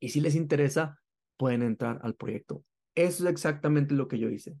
Y 0.00 0.08
si 0.08 0.20
les 0.20 0.34
interesa, 0.34 1.00
pueden 1.36 1.62
entrar 1.62 2.00
al 2.02 2.14
proyecto. 2.14 2.64
Eso 2.94 3.24
es 3.24 3.30
exactamente 3.30 3.94
lo 3.94 4.08
que 4.08 4.18
yo 4.18 4.28
hice. 4.28 4.56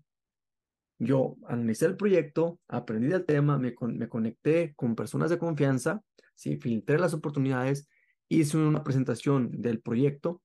Yo 0.98 1.36
analicé 1.46 1.86
el 1.86 1.96
proyecto, 1.96 2.58
aprendí 2.68 3.08
del 3.08 3.26
tema, 3.26 3.58
me, 3.58 3.74
me 3.80 4.08
conecté 4.08 4.74
con 4.76 4.96
personas 4.96 5.30
de 5.30 5.38
confianza, 5.38 6.02
¿sí? 6.34 6.56
filtré 6.56 6.98
las 6.98 7.12
oportunidades, 7.14 7.88
hice 8.28 8.56
una 8.56 8.82
presentación 8.82 9.50
del 9.50 9.80
proyecto 9.80 10.42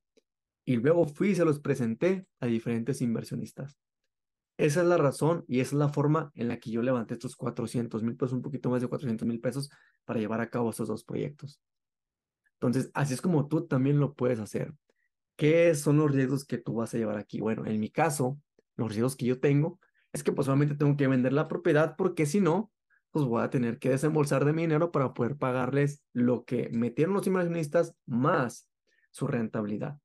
y 0.66 0.78
luego 0.78 1.06
fui 1.06 1.30
y 1.30 1.36
se 1.36 1.46
los 1.46 1.60
presenté 1.60 2.28
a 2.40 2.48
diferentes 2.48 3.02
inversionistas. 3.02 3.78
Esa 4.58 4.82
es 4.82 4.88
la 4.88 4.98
razón 4.98 5.44
y 5.48 5.60
esa 5.60 5.76
es 5.76 5.80
la 5.80 5.90
forma 5.90 6.32
en 6.36 6.48
la 6.48 6.60
que 6.60 6.70
yo 6.70 6.82
levanté 6.82 7.16
estos 7.16 7.36
400 7.36 8.04
mil 8.04 8.16
pesos, 8.16 8.34
un 8.34 8.42
poquito 8.42 8.70
más 8.70 8.82
de 8.82 8.88
400 8.88 9.28
mil 9.28 9.40
pesos 9.40 9.72
para 10.06 10.20
llevar 10.20 10.42
a 10.42 10.50
cabo 10.50 10.70
esos 10.70 10.88
dos 10.88 11.04
proyectos. 11.04 11.60
Entonces, 12.54 12.92
así 12.94 13.16
es 13.16 13.22
como 13.22 13.48
tú 13.48 13.66
también 13.66 14.00
lo 14.00 14.14
puedes 14.14 14.40
hacer. 14.40 14.74
¿Qué 15.36 15.74
son 15.74 15.98
los 15.98 16.12
riesgos 16.12 16.46
que 16.46 16.60
tú 16.60 16.76
vas 16.76 16.94
a 16.94 16.98
llevar 16.98 17.18
aquí? 17.18 17.40
Bueno, 17.40 17.66
en 17.66 17.80
mi 17.80 17.90
caso, 17.90 18.40
los 18.76 18.90
riesgos 18.90 19.16
que 19.16 19.26
yo 19.26 19.40
tengo 19.40 19.80
es 20.14 20.24
que 20.24 20.32
pues 20.32 20.46
solamente 20.46 20.76
tengo 20.76 20.98
que 20.98 21.08
vender 21.08 21.34
la 21.34 21.48
propiedad 21.48 21.96
porque 21.98 22.26
si 22.26 22.42
no, 22.42 22.72
pues 23.12 23.26
voy 23.26 23.44
a 23.44 23.50
tener 23.50 23.80
que 23.80 23.90
desembolsar 23.90 24.46
de 24.46 24.54
mi 24.54 24.64
dinero 24.64 24.92
para 24.92 25.14
poder 25.14 25.38
pagarles 25.38 26.04
lo 26.14 26.46
que 26.46 26.70
metieron 26.72 27.14
los 27.14 27.28
inversionistas 27.28 27.96
más 28.06 28.70
su 29.12 29.28
rentabilidad. 29.28 30.00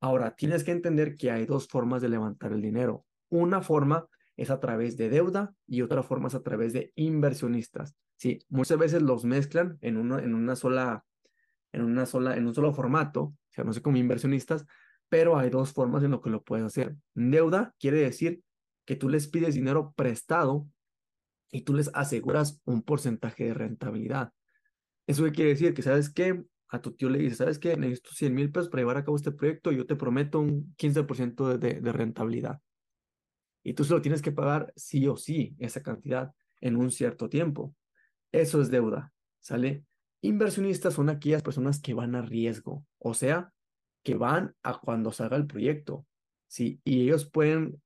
Ahora, 0.00 0.34
tienes 0.34 0.64
que 0.64 0.72
entender 0.72 1.16
que 1.16 1.30
hay 1.30 1.44
dos 1.44 1.68
formas 1.68 2.00
de 2.00 2.08
levantar 2.08 2.52
el 2.52 2.62
dinero. 2.62 3.04
Una 3.28 3.60
forma 3.62 4.06
es 4.36 4.50
a 4.50 4.60
través 4.60 4.96
de 4.96 5.10
deuda 5.10 5.52
y 5.66 5.82
otra 5.82 6.02
forma 6.02 6.28
es 6.28 6.34
a 6.34 6.42
través 6.42 6.72
de 6.72 6.92
inversionistas. 6.94 7.94
Sí, 8.16 8.38
muchas 8.48 8.78
veces 8.78 9.02
los 9.02 9.24
mezclan 9.24 9.78
en 9.80 9.96
una, 9.96 10.20
en 10.20 10.34
una 10.34 10.56
sola, 10.56 11.04
en 11.72 11.82
una 11.82 12.06
sola, 12.06 12.36
en 12.36 12.46
un 12.46 12.54
solo 12.54 12.72
formato, 12.72 13.22
o 13.22 13.36
sea, 13.50 13.64
no 13.64 13.72
sé 13.72 13.82
como 13.82 13.96
inversionistas, 13.96 14.64
pero 15.08 15.36
hay 15.36 15.50
dos 15.50 15.72
formas 15.72 16.02
en 16.04 16.12
lo 16.12 16.20
que 16.20 16.30
lo 16.30 16.42
puedes 16.42 16.64
hacer. 16.64 16.96
Deuda 17.14 17.74
quiere 17.78 17.98
decir 17.98 18.42
que 18.88 18.96
tú 18.96 19.10
les 19.10 19.28
pides 19.28 19.54
dinero 19.54 19.92
prestado 19.94 20.66
y 21.50 21.60
tú 21.60 21.74
les 21.74 21.90
aseguras 21.92 22.62
un 22.64 22.80
porcentaje 22.80 23.44
de 23.44 23.52
rentabilidad. 23.52 24.32
¿Eso 25.06 25.24
qué 25.24 25.32
quiere 25.32 25.50
decir? 25.50 25.74
Que 25.74 25.82
sabes 25.82 26.08
que 26.08 26.42
a 26.68 26.80
tu 26.80 26.92
tío 26.92 27.10
le 27.10 27.18
dices, 27.18 27.36
¿sabes 27.36 27.58
qué? 27.58 27.76
Necesito 27.76 28.12
100 28.12 28.34
mil 28.34 28.50
pesos 28.50 28.70
para 28.70 28.80
llevar 28.80 28.96
a 28.96 29.04
cabo 29.04 29.18
este 29.18 29.30
proyecto 29.30 29.72
y 29.72 29.76
yo 29.76 29.84
te 29.84 29.94
prometo 29.94 30.40
un 30.40 30.74
15% 30.78 31.58
de, 31.58 31.82
de 31.82 31.92
rentabilidad. 31.92 32.62
Y 33.62 33.74
tú 33.74 33.84
solo 33.84 34.00
tienes 34.00 34.22
que 34.22 34.32
pagar 34.32 34.72
sí 34.74 35.06
o 35.06 35.18
sí 35.18 35.54
esa 35.58 35.82
cantidad 35.82 36.32
en 36.62 36.76
un 36.76 36.90
cierto 36.90 37.28
tiempo. 37.28 37.74
Eso 38.32 38.62
es 38.62 38.70
deuda, 38.70 39.12
¿sale? 39.38 39.84
Inversionistas 40.22 40.94
son 40.94 41.10
aquellas 41.10 41.42
personas 41.42 41.78
que 41.78 41.92
van 41.92 42.14
a 42.14 42.22
riesgo, 42.22 42.86
o 42.96 43.12
sea, 43.12 43.52
que 44.02 44.14
van 44.14 44.56
a 44.62 44.80
cuando 44.80 45.12
salga 45.12 45.36
el 45.36 45.46
proyecto, 45.46 46.06
¿sí? 46.46 46.80
Y 46.84 47.02
ellos 47.02 47.28
pueden 47.28 47.82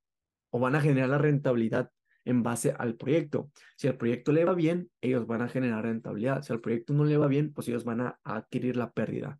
o 0.53 0.59
van 0.59 0.75
a 0.75 0.81
generar 0.81 1.09
la 1.09 1.17
rentabilidad 1.17 1.89
en 2.25 2.43
base 2.43 2.73
al 2.77 2.95
proyecto. 2.95 3.49
Si 3.75 3.87
el 3.87 3.97
proyecto 3.97 4.31
le 4.31 4.45
va 4.45 4.53
bien, 4.53 4.89
ellos 5.01 5.25
van 5.25 5.41
a 5.41 5.49
generar 5.49 5.83
rentabilidad. 5.83 6.43
Si 6.43 6.53
al 6.53 6.61
proyecto 6.61 6.93
no 6.93 7.03
le 7.03 7.17
va 7.17 7.27
bien, 7.27 7.51
pues 7.53 7.67
ellos 7.67 7.83
van 7.83 8.01
a 8.01 8.19
adquirir 8.23 8.77
la 8.77 8.91
pérdida. 8.91 9.39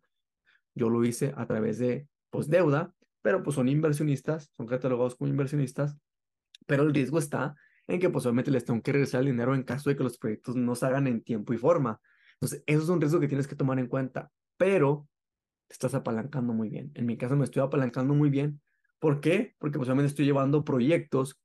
Yo 0.74 0.90
lo 0.90 1.04
hice 1.04 1.32
a 1.36 1.46
través 1.46 1.78
de 1.78 2.08
pues 2.30 2.48
deuda, 2.48 2.92
pero 3.22 3.42
pues 3.42 3.54
son 3.54 3.68
inversionistas, 3.68 4.50
son 4.52 4.66
catalogados 4.66 5.14
como 5.14 5.30
inversionistas 5.30 5.96
pero 6.66 6.82
el 6.82 6.94
riesgo 6.94 7.18
está 7.18 7.54
en 7.86 8.00
que 8.00 8.10
posiblemente 8.10 8.50
les 8.50 8.64
tengo 8.64 8.82
que 8.82 8.92
regresar 8.92 9.20
el 9.20 9.26
dinero 9.26 9.54
en 9.54 9.62
caso 9.62 9.90
de 9.90 9.96
que 9.96 10.02
los 10.02 10.18
proyectos 10.18 10.56
no 10.56 10.74
se 10.74 10.86
hagan 10.86 11.06
en 11.06 11.22
tiempo 11.22 11.52
y 11.52 11.58
forma. 11.58 12.00
Entonces, 12.34 12.62
eso 12.66 12.82
es 12.82 12.88
un 12.88 13.00
riesgo 13.00 13.20
que 13.20 13.28
tienes 13.28 13.46
que 13.46 13.56
tomar 13.56 13.78
en 13.78 13.86
cuenta, 13.86 14.30
pero 14.56 15.06
te 15.68 15.74
estás 15.74 15.94
apalancando 15.94 16.52
muy 16.52 16.68
bien. 16.68 16.90
En 16.94 17.06
mi 17.06 17.16
caso 17.16 17.36
me 17.36 17.44
estoy 17.44 17.62
apalancando 17.62 18.14
muy 18.14 18.30
bien. 18.30 18.60
¿Por 19.04 19.20
qué? 19.20 19.54
Porque 19.58 19.76
posiblemente 19.76 20.08
estoy 20.08 20.24
llevando 20.24 20.64
proyectos 20.64 21.38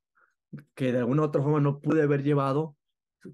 que 0.76 0.94
de 0.94 1.00
alguna 1.00 1.24
otra 1.24 1.42
forma 1.42 1.60
no 1.60 1.82
pude 1.82 2.02
haber 2.02 2.24
llevado 2.24 2.78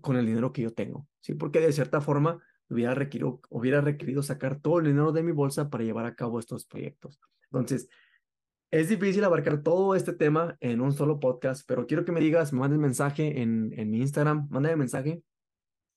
con 0.02 0.18
el 0.18 0.26
dinero 0.26 0.52
que 0.52 0.64
yo 0.64 0.74
tengo, 0.74 1.08
¿sí? 1.20 1.36
Porque 1.36 1.60
de 1.60 1.72
cierta 1.72 2.02
forma 2.02 2.42
hubiera 2.68 2.96
requerido, 2.96 3.40
hubiera 3.52 3.82
requerido 3.82 4.24
sacar 4.24 4.60
todo 4.60 4.80
el 4.80 4.86
dinero 4.86 5.12
de 5.12 5.22
mi 5.22 5.32
bolsa 5.32 5.70
para 5.70 5.84
llevar 5.84 6.08
a 6.08 6.16
cabo 6.16 6.40
estos 6.40 6.66
proyectos. 6.66 7.20
Entonces, 7.52 7.88
es 8.72 8.90
difícil 8.90 9.24
abarcar 9.24 9.62
todo 9.62 9.94
este 9.94 10.12
tema 10.12 10.58
en 10.60 10.82
un 10.82 10.92
solo 10.92 11.20
podcast, 11.20 11.64
pero 11.68 11.86
quiero 11.86 12.04
que 12.04 12.12
me 12.12 12.20
digas, 12.20 12.52
me 12.52 12.62
mandes 12.62 12.80
mensaje 12.80 13.44
en, 13.44 13.74
en 13.78 13.92
mi 13.92 14.00
Instagram, 14.00 14.48
mándame 14.50 14.76
mensaje 14.76 15.22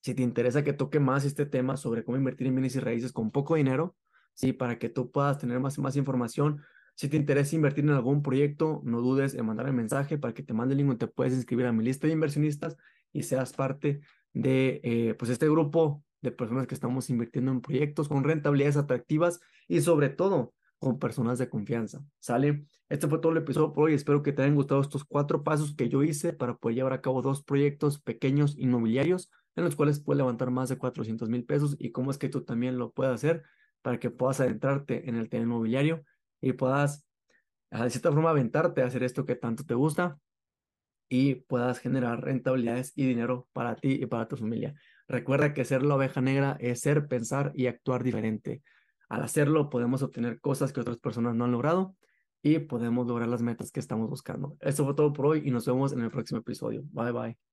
si 0.03 0.13
te 0.13 0.21
interesa 0.21 0.63
que 0.63 0.73
toque 0.73 0.99
más 0.99 1.25
este 1.25 1.47
tema 1.47 1.77
sobre 1.77 2.03
cómo 2.03 2.15
invertir 2.15 2.45
en 2.45 2.53
bienes 2.53 2.75
y 2.75 2.79
raíces 2.79 3.11
con 3.11 3.31
poco 3.31 3.55
dinero, 3.55 3.95
sí, 4.35 4.53
para 4.53 4.77
que 4.77 4.89
tú 4.89 5.09
puedas 5.09 5.39
tener 5.39 5.59
más, 5.59 5.79
más 5.79 5.95
información. 5.95 6.61
Si 6.99 7.07
te 7.07 7.15
interesa 7.15 7.55
invertir 7.55 7.85
en 7.85 7.91
algún 7.91 8.21
proyecto, 8.21 8.81
no 8.83 8.99
dudes 8.99 9.33
en 9.33 9.45
mandarme 9.45 9.71
mensaje 9.71 10.17
para 10.17 10.33
que 10.33 10.43
te 10.43 10.53
mande 10.53 10.73
el 10.73 10.79
link 10.79 10.87
donde 10.89 11.07
te 11.07 11.09
puedes 11.09 11.33
inscribir 11.33 11.65
a 11.65 11.71
mi 11.71 11.81
lista 11.81 12.07
de 12.07 12.11
inversionistas 12.11 12.75
y 13.13 13.23
seas 13.23 13.53
parte 13.53 14.01
de 14.33 14.81
eh, 14.83 15.15
pues 15.17 15.31
este 15.31 15.47
grupo 15.47 16.03
de 16.19 16.33
personas 16.33 16.67
que 16.67 16.75
estamos 16.75 17.09
invirtiendo 17.09 17.53
en 17.53 17.61
proyectos 17.61 18.09
con 18.09 18.25
rentabilidades 18.25 18.75
atractivas 18.75 19.39
y 19.69 19.79
sobre 19.79 20.09
todo 20.09 20.53
con 20.77 20.99
personas 20.99 21.39
de 21.39 21.47
confianza. 21.47 22.03
¿Sale? 22.19 22.65
Este 22.89 23.07
fue 23.07 23.19
todo 23.19 23.31
el 23.31 23.37
episodio 23.37 23.71
por 23.71 23.85
hoy. 23.85 23.93
Espero 23.93 24.21
que 24.21 24.33
te 24.33 24.41
hayan 24.41 24.55
gustado 24.55 24.81
estos 24.81 25.05
cuatro 25.05 25.41
pasos 25.41 25.73
que 25.77 25.87
yo 25.87 26.03
hice 26.03 26.33
para 26.33 26.57
poder 26.57 26.75
llevar 26.75 26.91
a 26.91 26.99
cabo 26.99 27.21
dos 27.21 27.45
proyectos 27.45 28.01
pequeños 28.01 28.57
inmobiliarios 28.57 29.31
en 29.55 29.63
los 29.63 29.77
cuales 29.77 30.01
puedes 30.01 30.17
levantar 30.17 30.51
más 30.51 30.67
de 30.67 30.77
400 30.77 31.29
mil 31.29 31.45
pesos 31.45 31.77
y 31.79 31.93
cómo 31.93 32.11
es 32.11 32.17
que 32.17 32.27
tú 32.27 32.43
también 32.43 32.77
lo 32.77 32.91
puedes 32.91 33.13
hacer 33.13 33.43
para 33.81 34.01
que 34.01 34.09
puedas 34.09 34.41
adentrarte 34.41 35.07
en 35.07 35.15
el 35.15 35.29
tema 35.29 35.45
inmobiliario 35.45 36.03
y 36.41 36.53
puedas, 36.53 37.05
de 37.71 37.89
cierta 37.89 38.11
forma, 38.11 38.29
aventarte 38.29 38.81
a 38.81 38.85
hacer 38.87 39.03
esto 39.03 39.25
que 39.25 39.35
tanto 39.35 39.63
te 39.65 39.73
gusta 39.73 40.17
y 41.09 41.35
puedas 41.35 41.79
generar 41.79 42.21
rentabilidades 42.21 42.93
y 42.95 43.05
dinero 43.05 43.47
para 43.51 43.75
ti 43.75 43.99
y 44.01 44.05
para 44.05 44.27
tu 44.27 44.37
familia. 44.37 44.75
Recuerda 45.07 45.53
que 45.53 45.65
ser 45.65 45.83
la 45.83 45.95
oveja 45.95 46.21
negra 46.21 46.55
es 46.59 46.81
ser, 46.81 47.07
pensar 47.07 47.51
y 47.55 47.65
actuar 47.65 48.03
diferente. 48.03 48.61
Al 49.09 49.23
hacerlo, 49.23 49.69
podemos 49.69 50.03
obtener 50.03 50.39
cosas 50.39 50.71
que 50.71 50.81
otras 50.81 50.97
personas 50.97 51.35
no 51.35 51.45
han 51.45 51.51
logrado 51.51 51.95
y 52.43 52.59
podemos 52.59 53.07
lograr 53.07 53.27
las 53.27 53.41
metas 53.41 53.71
que 53.71 53.79
estamos 53.79 54.07
buscando. 54.07 54.55
Eso 54.61 54.85
fue 54.85 54.93
todo 54.93 55.11
por 55.11 55.25
hoy 55.25 55.41
y 55.45 55.51
nos 55.51 55.65
vemos 55.65 55.93
en 55.93 56.01
el 56.01 56.11
próximo 56.11 56.39
episodio. 56.41 56.83
Bye 56.91 57.11
bye. 57.11 57.39